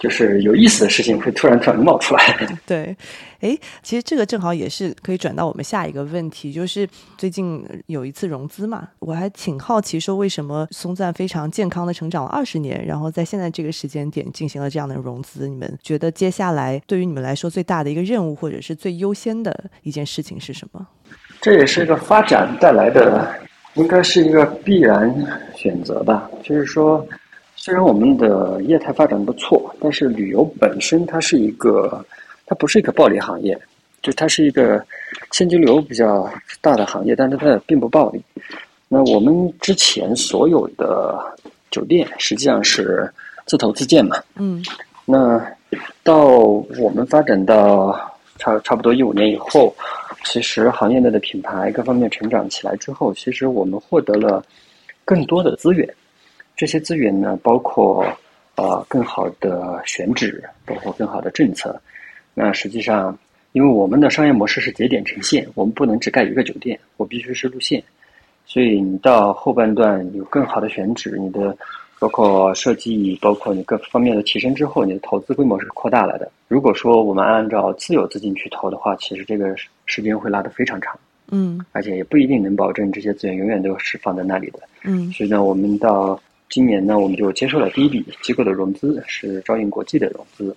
[0.02, 2.36] 就是有意思的事情会突然突然冒出来。
[2.66, 2.96] 对，
[3.38, 15.46] 哎，其实这个正好也是可以转到我们下一个问题，就是最近有一次融资嘛，我还挺好奇，说为什么松赞非常健康的成长了二十年，然后在现在这个时间点进行了这样的融资？
[15.46, 20.84] 你们觉得接下来对于你们来说最大的一个任务，或者是最优先的一件事情是什么？
[21.40, 23.32] 这也是一个发展带来的，
[23.74, 25.14] 应该是一个必然
[25.54, 27.06] 选择吧，就是说。
[27.64, 32.04] 虽然我们的业态发展不错，但是旅游本身它是一个，
[32.44, 33.56] 它不是一个暴利行业，
[34.02, 34.84] 就它是一个
[35.30, 36.28] 现金流比较
[36.60, 38.20] 大的行业，但是它也并不暴利。
[38.88, 41.16] 那我们之前所有的
[41.70, 43.08] 酒店实际上是
[43.46, 44.60] 自投自建嘛，嗯，
[45.04, 45.40] 那
[46.02, 46.30] 到
[46.80, 47.96] 我们发展到
[48.38, 49.72] 差差不多一五年以后，
[50.24, 54.44] 其实行业内的品牌各方面成长起来之后，其实我们获得了
[55.04, 55.88] 更多的资源。
[56.62, 58.06] 这些资源呢，包括
[58.54, 61.76] 呃更好的选址，包括更好的政策。
[62.34, 63.18] 那实际上，
[63.50, 67.82] 因为我们的商业模式是节点呈现，我们不能只盖一个酒店，我必须是路线。
[68.46, 71.56] 所以你到后半段有更好的选址，你的
[71.98, 76.30] 包括设计，包括你各方面的提升之后，你的投资规模是扩大了的。
[76.46, 79.52] 如果说我们按照自有资金去投的话，其实这个
[79.86, 80.96] 时间会拉得非常长。
[81.32, 84.60] 嗯，而且也不一定能保证这些资源永远都是放在那里的。
[84.84, 86.16] 嗯，所以呢，我们到。
[86.52, 90.54] 今年呢，我们就接受了第一笔机构的融资，是招银国际的融资。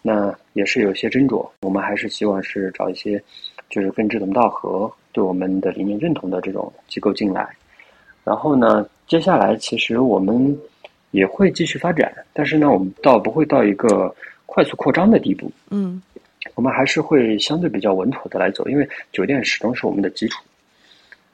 [0.00, 3.22] 那也是有些斟酌，我们还是希望是找一些
[3.68, 7.46] 就是跟志同道合、对我们的理念认同的这种机构进来。
[8.24, 10.58] 然后呢，接下来其实我们
[11.10, 14.10] 也会继续发展，但是呢，我们倒不会到一个
[14.46, 15.52] 快速扩张的地步。
[15.68, 16.02] 嗯，
[16.54, 20.42] 我们还是会相对比较稳妥的来走，因为酒店始终是我们的基础。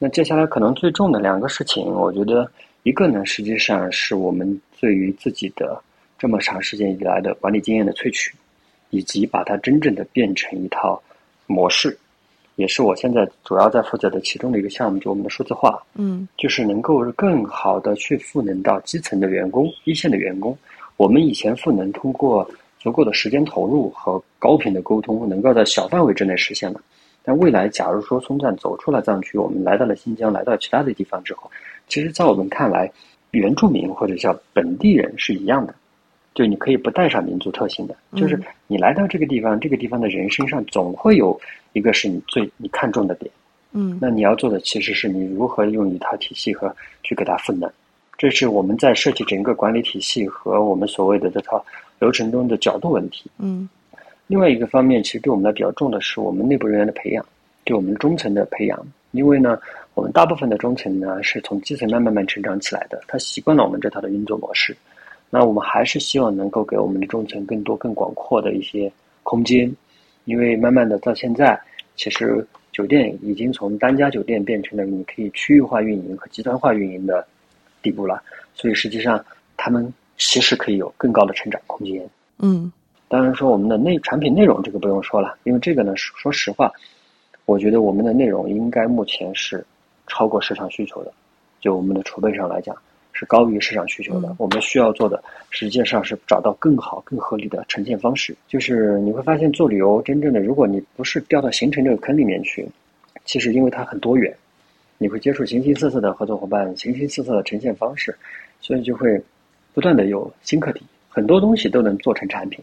[0.01, 2.51] 那接下来可能最重的两个事情，我觉得。
[2.85, 5.82] 一个呢，实际上是我们对于自己的
[6.18, 8.35] 这么长时间以来的管理经验的萃取，
[8.91, 11.03] 以及把它真正的变成一套
[11.47, 11.97] 模式，
[12.57, 20.57] 也是我现在主要在负责的其中的一个项目，就我们的数字化，嗯，就是能够更好的去赋能到基层的员工、一线的员工。
[20.99, 22.47] 我们以前赋能通过
[22.78, 26.78] 足够的时间投入和高频的沟通，能够在小范围之内实现了。
[27.25, 31.51] 但未来，假如说松赞走出了藏区，我们来到了新疆，来到其他的地方之后，
[31.89, 32.93] 其实，在我们看来，
[33.31, 35.75] 原住民或者叫本地人是一样的，
[36.35, 41.41] 就你可以不带上民族特性的，就是你来到这个地方，这个地方的人身上总会有
[41.72, 43.31] 一个是你最你看重的点，
[43.72, 47.70] 嗯，那你要做的其实是你如何用一套体系和去给它赋能，
[48.18, 51.64] 这是我们在设计整个管理体系和我们所谓的这套
[52.01, 53.68] 流程中的角度问题，嗯，
[54.27, 57.25] 另外一个方面，其实对我们来比较重的是我们内部人员的培养，
[57.64, 59.59] 对我们中层的培养，因为呢。
[59.95, 64.77] 我们大部分的中层呢，是从基层慢慢慢成长起来的，他习惯了我们这套的运作模式。
[65.31, 68.91] 那我们还是希望能够给我们的中层更多、更广阔的一些
[69.22, 69.72] 空间，
[70.25, 71.57] 因为慢慢的到现在，
[71.95, 77.25] 其实酒店已经从单家酒店变成了你可以区域化运营和集团化运营的
[77.81, 78.20] 地步了。
[78.53, 79.25] 所以实际上，
[79.57, 82.05] 他们其实可以有更高的成长空间。
[82.41, 82.72] 嗯，
[83.15, 86.73] 当然说我们的内产品内容这个不用说了，因为这个呢，说实话，
[87.45, 89.65] 我觉得我们的内容应该目前是。
[90.07, 91.11] 超过市场需求的，
[91.62, 92.77] 就我们的储备上来讲，
[93.15, 94.37] 是高于市场需求的。
[94.39, 98.37] 我们需要做的实际上是找到更好、更合理的呈现方式。
[98.47, 102.69] 就是你会发现，做旅游真正的，如果你不是掉到行程这个坑里面去，
[103.25, 104.37] 其实因为它很多元，
[104.99, 108.15] 你会接触形形色色的合作伙伴、形形色色的呈现方式，
[108.61, 109.19] 所以就会
[109.73, 112.62] 不断的有新课题，很多东西都能做成产品，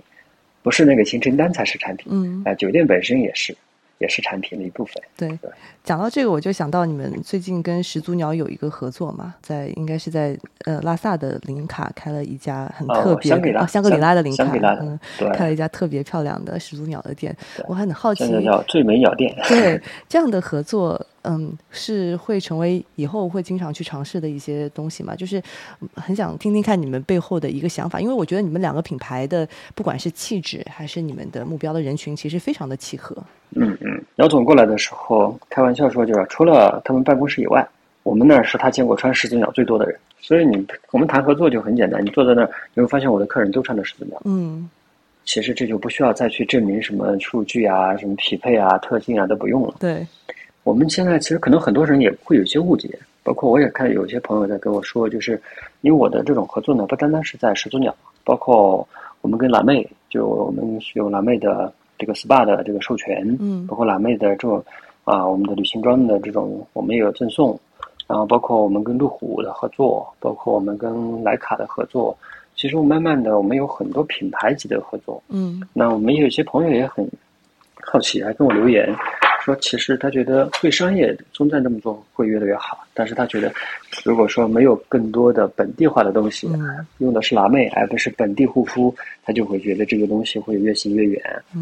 [0.64, 2.12] 不是那个行程单才是产品。
[2.12, 3.56] 嗯，啊，酒店本身也是。
[4.02, 5.02] 也是产品的一部分。
[5.16, 5.40] 对，
[5.84, 14.44] 讲到这个，我就想到你们最近跟始祖鸟有一个合作嘛，在应该是在呃拉萨的林卡开了一家很特别的香格里拉的林卡，
[14.82, 15.00] 嗯，
[15.34, 17.36] 开了一家特别漂亮的始祖鸟的店。
[17.68, 19.34] 我还很好奇，叫最美鸟店。
[19.48, 19.80] 对，
[20.10, 21.00] 这样的合作。
[21.24, 25.16] 嗯，是会成为以后会经常去尝试的一些东西嘛？
[25.16, 25.40] 就是
[25.94, 33.16] 很想听听看你们背后的一个想法，因为我觉得你们两个品牌的不管是气质还是你们的目标的人群，其实非常的契合。
[33.56, 37.68] 嗯嗯，姚总过来的时候开玩笑说，就是除了他们办公室以外，
[38.04, 39.96] 我们那儿是他见过穿始祖鸟最多的人。
[40.20, 44.22] 所以你我们谈合作就很简单，你坐在那儿，你会发现我的客人都穿的始祖鸟。
[44.26, 44.70] 嗯，
[45.26, 49.76] 其实这就不需要再去证明什么数据啊、什么匹配啊、特性啊都不用了。
[49.80, 50.06] 对。
[50.64, 52.88] 我们现在其实可能很多人也会有一些误解，
[53.24, 55.42] 包括我也看有些朋友在跟我说，就是
[55.82, 57.94] 因为我的这种合作呢，不单单是在始祖鸟，
[58.24, 58.88] 包括
[59.22, 64.64] 我们跟蓝妹，就我们有蓝妹的这个 SPA 的这个授权，嗯，包括辣妹的这种
[65.04, 67.58] 啊，我们的旅行装的这种，我们也有赠送，
[68.08, 70.92] 然后包括我们跟路虎的合作，包括我们跟
[71.24, 72.18] 徕卡的合作，
[72.56, 77.08] 其实慢慢的我们有很多品牌级的合作，嗯，那我们有些朋友也很
[77.86, 78.92] 好奇，还跟我留言。
[79.44, 83.52] 说其实他觉得对商业中站这么做会越来越好，但是他觉得
[84.04, 86.48] 如果说没有更多的本地化的东西，
[87.00, 91.22] 用的是辣妹而不是本地护肤，他就会觉得这个东西会越行越远。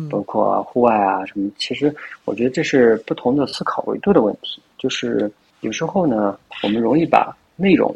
[0.09, 1.93] 包括户外啊什么，其实
[2.25, 4.61] 我觉得这是不同的思考维度的问题。
[4.77, 7.95] 就是有时候呢，我们容易把内容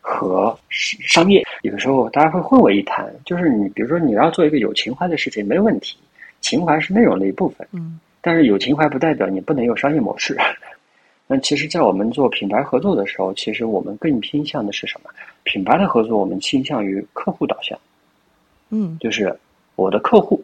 [0.00, 3.14] 和商业有的时候大家会混为一谈。
[3.24, 5.96] 就是你比如说你要做一个有情怀的事情没问题，
[6.40, 7.66] 情怀是内容的一部分。
[7.72, 8.00] 嗯。
[8.26, 10.34] 但是有情怀不代表你不能有商业模式。
[11.26, 15.10] 那其实，在我们做品牌合作的时候，其实我们更偏向的是什么？
[15.42, 17.78] 品牌的合作，我们倾向于客户导向。
[18.70, 19.38] 嗯，就是
[19.76, 20.42] 我的客户，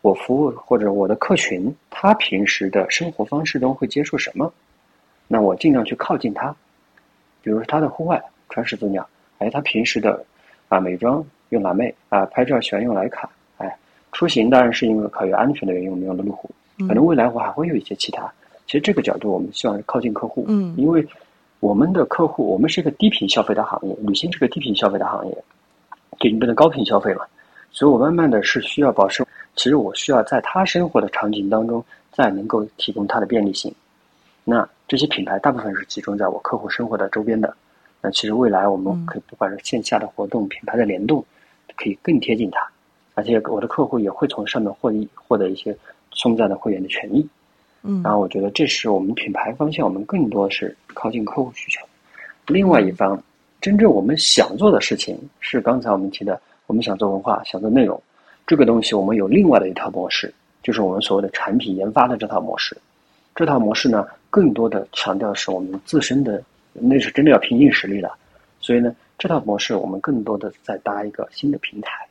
[0.00, 4.50] 我服务或者我的客群，他平时的生活方式中会接触什么？
[5.28, 6.54] 那我尽量去靠近他。
[7.42, 9.06] 比如他的户外穿始祖鸟，
[9.36, 10.24] 哎，他平时的
[10.68, 13.76] 啊美妆用蓝妹啊，拍照喜欢用徕卡，哎，
[14.12, 16.50] 出行当然是因为考虑安全的原因，我们用的路虎。
[16.78, 18.30] 可能未来我还会有一些其他。
[18.66, 20.44] 其实这个角度，我们希望靠近客户。
[20.48, 21.06] 嗯，因为
[21.60, 25.44] 我们的客户，我们是一个低频消费的行业，旅行是个低频消费的行业，
[26.18, 27.24] 就你不能高频消费嘛。
[27.70, 29.24] 所以我慢慢的是需要保持。
[29.54, 33.72] 其实我需要在他生活的场景当中，再能够提供他的便利性。
[34.44, 37.54] 那这些品牌大部分是集中在我客户生活的周边的。
[38.00, 41.24] 那其实未来我们可以不管是线下的活动、品牌的联动，
[41.76, 42.66] 可以更贴近他，
[43.14, 45.76] 而且我的客户也会从上面获益获得一些。
[46.14, 47.26] 松赞的会员的权益，
[47.82, 51.84] 嗯，然后我觉得这是我们品牌方向，我们更多是靠近客户需求。
[52.46, 53.20] 另外一方，
[53.60, 58.00] 真正我们想做的事情是刚才我们提的，我们想做文化，想做内容，
[58.46, 60.32] 这个东西我们有另外的一套模式，
[60.62, 62.76] 就是我们所谓的产品研发的这套模式。
[63.34, 66.42] 这套模式呢，更多的强调是我们自身的，
[66.74, 68.12] 那是真的要拼硬实力的。
[68.60, 72.06] 所以呢，这套模式我们更多的在搭一个新的平台，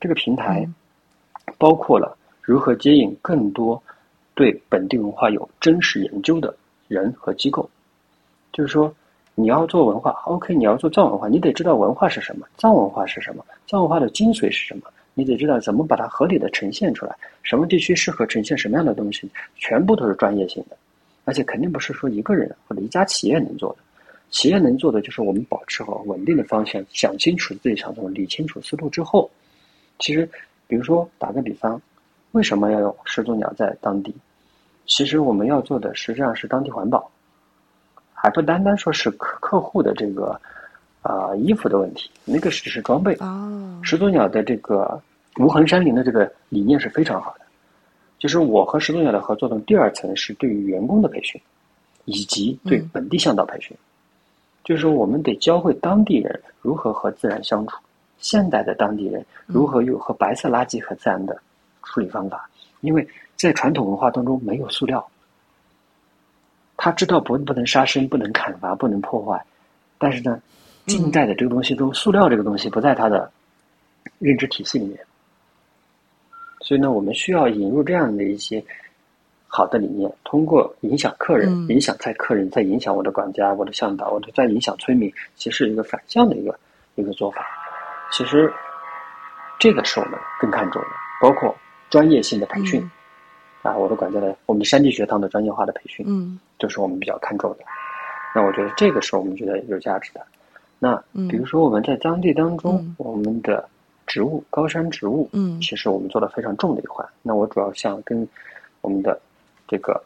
[0.00, 0.66] 这个平台
[1.58, 2.16] 包括了。
[2.48, 3.80] 如何接引更多
[4.34, 7.68] 对本地文化有真实研究的人和机构？
[8.54, 8.90] 就是说，
[9.34, 17.14] 你要做文化，OK，你要做藏文化，你得知道文化是什么，藏文化是什么，藏文化的精髓是什么，你得知道怎么把它合理的呈现出来。
[17.42, 20.76] 什么地区适合呈现什么样的东西，全部都是专业性的，
[21.26, 23.78] 而且肯定不是说一个人或者一家企业能做的。
[24.30, 29.30] 企业能做的就是我们保持好稳定的方向，想清楚自己想做，理清楚思路之后，
[29.98, 30.26] 其实，
[30.66, 31.78] 比如说打个比方。
[32.32, 34.14] 为什么要用始祖鸟在当地？
[34.86, 37.10] 其实我们要做的实际上是当地环保，
[38.14, 40.40] 还不单单说是客客户的这个
[41.02, 43.14] 啊衣服的问题，那个只是装备。
[43.20, 45.00] 哦，始祖鸟的这个
[45.38, 47.44] 无痕山林的这个理念是非常好的。
[48.18, 51.40] 就是我和始祖鸟的合作的第二层是对于员工的培训，
[52.04, 53.76] 以及对本地向导培训。
[54.64, 57.76] 就是说，我们得教会当地人如何和自然相处，
[58.18, 61.38] 现代的当地人如何又和白色垃圾和自然的。
[61.88, 62.48] 处理方法，
[62.80, 65.06] 因为在传统文化当中没有塑料，
[66.76, 69.44] 他知道不不能杀生，不能砍伐，不能破坏，
[69.98, 70.40] 但是呢，
[70.86, 73.30] 近代的这个东西中，塑料这个东西不在他的
[74.18, 74.98] 认知体系里面，
[76.60, 78.64] 所以呢，我们需要引入这样的一些
[79.46, 81.68] 好的理念，通过影响客人，嗯。
[81.68, 86.58] 影响在客人，再影响我的管家、我的向导，我的再影响村民，其实是一个反向的一个
[86.96, 87.46] 一个做法。
[88.10, 88.52] 其实
[89.58, 90.88] 这个是我们更看重的，
[91.20, 91.54] 包括
[91.90, 92.82] 专业性的培训、
[93.62, 97.58] 啊，我的管家的我们的山地学堂的专业化的培训，嗯这是我们比较看重的。
[98.34, 100.20] 那我觉得这个是我们觉得有价值的。
[100.78, 103.68] 那嗯比如说我们在当地当中，嗯我们的
[104.06, 107.06] 植物高山植物，嗯其实我们做的非常重的一环。
[107.22, 108.26] 那我主要想跟
[108.80, 109.18] 我们的
[109.66, 110.00] 这个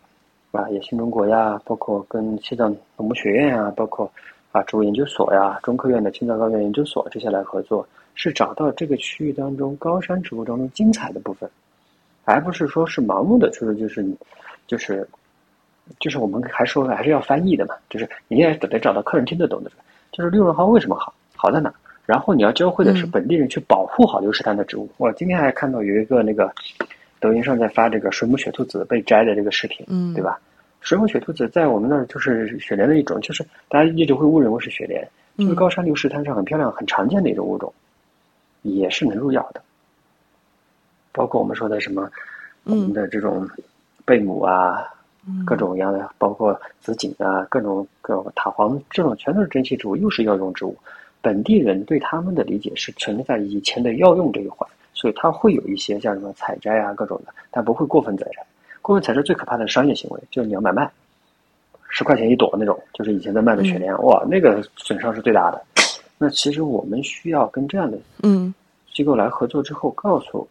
[0.50, 4.10] 啊野心中国呀，包括跟西藏农牧学院啊，包括
[4.50, 11.50] 啊植物研究所呀、中科院的青藏高原研究所这些来合作，是找到这个区域当中高山植物当中精彩的部分，
[12.24, 14.16] 而不是说是盲目的就是就是你
[14.66, 15.06] 就是
[15.98, 19.70] 就是我们还说还是要翻译的嘛，就是你也得得找到客人听得懂的，
[20.12, 21.72] 就是六润号为什么好，好在哪？
[22.06, 24.88] 然后你要教会的是嗯本地人去保护好流石滩的植物。
[24.96, 26.52] 我今天还看到有一个那个
[27.20, 30.22] 抖音上在发这个水母雪兔子被摘的这个视频，嗯，对？
[30.22, 30.38] 吧？
[30.80, 35.00] 水母雪兔子在我们那儿就是雪莲的一种，就是大家一直会误认为是雪莲，
[35.38, 37.72] 就是嗯高山流石滩上很漂亮、很常见的一种物种，
[38.62, 39.62] 也是能入药的。
[41.12, 42.10] 包括我们说的什么，
[42.64, 43.48] 我们嗯的这种
[44.04, 44.82] 贝母啊，
[45.28, 50.76] 嗯各种各样的，包括紫堇啊，各种各种塔黄，这种全都是珍稀植物，又是药用植物。
[51.20, 58.44] 本地人对他们的理解是存在在以前的药用这一环，所以它会有一些像什么采摘啊各种的，但不会过分采摘。
[58.80, 60.90] 过分采摘最可怕的商业行为就是你要买卖，
[61.88, 65.62] 十块钱一朵那种，就是以前在卖的雪莲，哇，那个损伤是最大的。
[66.18, 68.52] 那其实我们需要跟这样的嗯
[68.92, 70.48] 机构来合作之后，告诉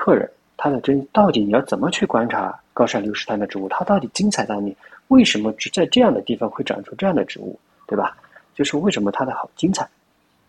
[0.00, 0.26] 客人
[0.56, 4.74] 他的真到底你要怎么去观察高山流石滩的植物，它到底精彩在哪里？
[5.08, 8.16] 为什么只在这样的地方会长出这样的植物，对吧？
[8.54, 9.86] 就是为什么它的好精彩，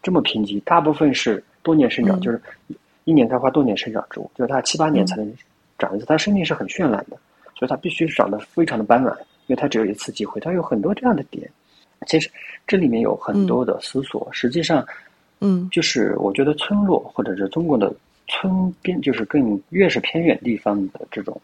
[0.02, 2.41] 这么贫瘠，大部分是多年生长，嗯就是
[3.04, 5.34] 一年开花多年生长植物，就是它七八年嗯才能
[5.78, 7.18] 长一次，它生命是很绚烂的，
[7.58, 9.12] 所以它必须长得非常的斑斓，
[9.47, 11.49] 因为它只有一次机会，它有很多这样的点。
[12.08, 12.32] 其实
[12.66, 14.86] 这里面有很多的思索，实际上
[15.41, 17.93] 嗯就是我觉得村落或者是中国的
[18.32, 21.40] 村边，就是更越是偏远地方的这种，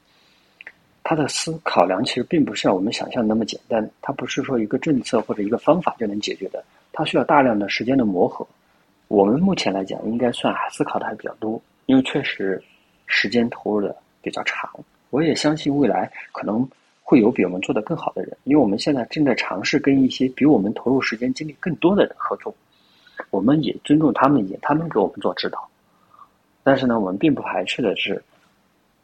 [1.03, 6.63] 他的思考量其实并不像我们想象的那么简单，它不是说一个政策或者一个方法就能解决的，
[6.93, 8.47] 它需要大量的时间的磨合。
[9.09, 12.61] 我们目前来讲，应该算思考的还比较多，因为确实
[13.05, 14.69] 时间投入的比较长。
[15.09, 16.67] 我也相信未来可能
[17.03, 22.53] 会有比我们做得更好的人，因为我们现在正在尝试跟一些比我们投入时间精力更多的人合作。
[23.29, 25.69] 我们也尊重他们，也他们给我们做指导。
[26.67, 28.21] 但是呢，我们并不排斥的是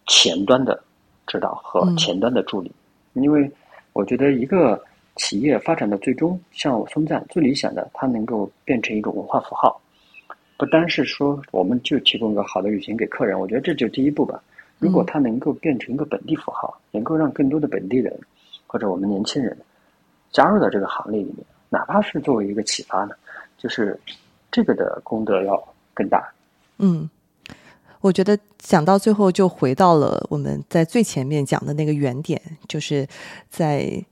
[0.05, 0.83] 前端的
[1.25, 1.95] 指导和嗯。
[1.95, 2.69] 前端的助理，
[3.13, 3.49] 因为
[3.93, 4.83] 我觉得一个
[5.15, 9.79] 企业发展的最终，像我松赞最理想的，它能够变成一种文化符号，
[10.57, 14.43] 不单是说我们就提供一个好的旅行给客人，我觉得这就第一步吧。
[14.77, 18.13] 如果它能够变成一个本地符号，能够让更多的本地人
[18.67, 19.57] 或者我们年轻人
[20.33, 23.15] 加入到这个行列里面，哪怕是作为一个启发呢，
[23.57, 23.97] 就是
[24.51, 26.29] 这个的功德要更大。
[26.77, 27.09] 嗯，
[28.03, 33.07] 我觉得讲到最后就回到了我们在最前面讲的那个原点，就是
[33.49, 34.03] 在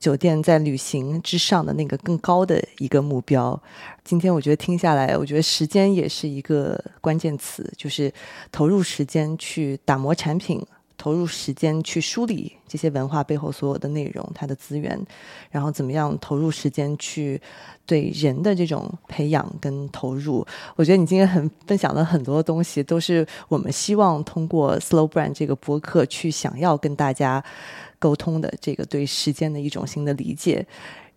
[0.00, 3.60] 酒店在旅行之上的那个更高的一个目标。
[4.02, 8.12] 今天我觉得听下来，我觉得时间也是一个关键词，就是
[8.50, 10.60] 投入时间去打磨产品。
[10.98, 15.00] 投入时间去梳理这些文化背后所有的内容，它的资源，
[15.50, 17.40] 然后怎么样投入时间去
[17.86, 20.46] 对人的这种培养跟投入。
[20.74, 27.42] 我觉得你今天很分享了很多东西，都是我们希望通过 Slow Brand 这个播客去想要跟大家
[27.98, 30.66] 沟通的这个对时间的一种新的理解。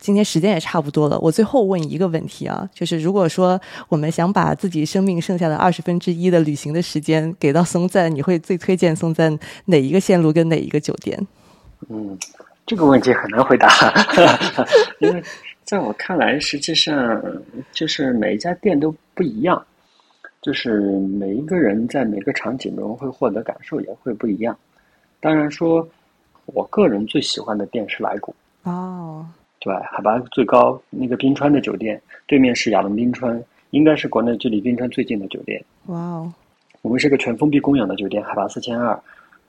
[0.02, 11.16] 今天时间也差不多了，我最后问一个问题啊，就是如果说我们想把自己生命剩下的二十分之一的旅行的时间给到松赞，你会最推荐松赞哪一个线路跟哪一个酒店？
[11.88, 12.18] 嗯，
[12.66, 13.70] 这个问题很难回答，
[15.00, 15.24] 因为
[15.64, 17.22] 在我看来，实际上
[17.72, 19.64] 就是每一家店都不一样，
[20.42, 24.58] 就是每一个人在每个场景中会获得感受也会不一样。
[25.20, 25.88] 当然说，
[26.48, 28.34] 我个人最喜欢的店是来古。
[28.64, 29.26] 哦，
[29.62, 33.40] 对，海拔最高那个冰川的酒店，对面是亚龙冰川，
[33.70, 35.64] 应该是国内距离冰川最近的酒店。
[35.86, 36.34] 哇哦，
[36.82, 39.00] 我们是个全封闭供氧的酒店，海拔四千二，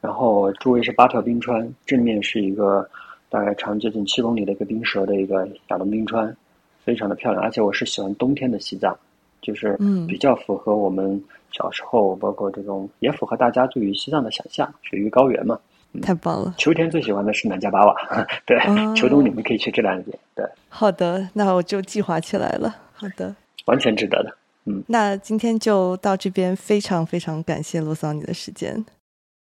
[0.03, 2.87] 然后周围是八条冰川，正面是一个
[3.31, 6.37] 大概长接近七公里的一个冰舌的一个亚龙冰川，
[6.85, 7.43] 非常的漂亮。
[7.43, 8.95] 而且我是喜欢冬天的西藏，
[9.41, 11.19] 就是嗯比较符合我们
[11.53, 15.59] 小时候，包括这种也符合大家对于西藏的想象，雪域高原嘛。
[16.01, 16.55] 太棒了！
[16.57, 17.95] 秋天最喜欢的是南迦巴瓦，
[18.47, 22.75] 对，哦秋冬你们可以去这两个点，对，好的，那我就计划起来了。
[22.95, 23.35] 好的，
[23.67, 24.35] 完全值得的。
[24.65, 28.85] 嗯那今天就到这边，非常非常感谢罗桑你的时间。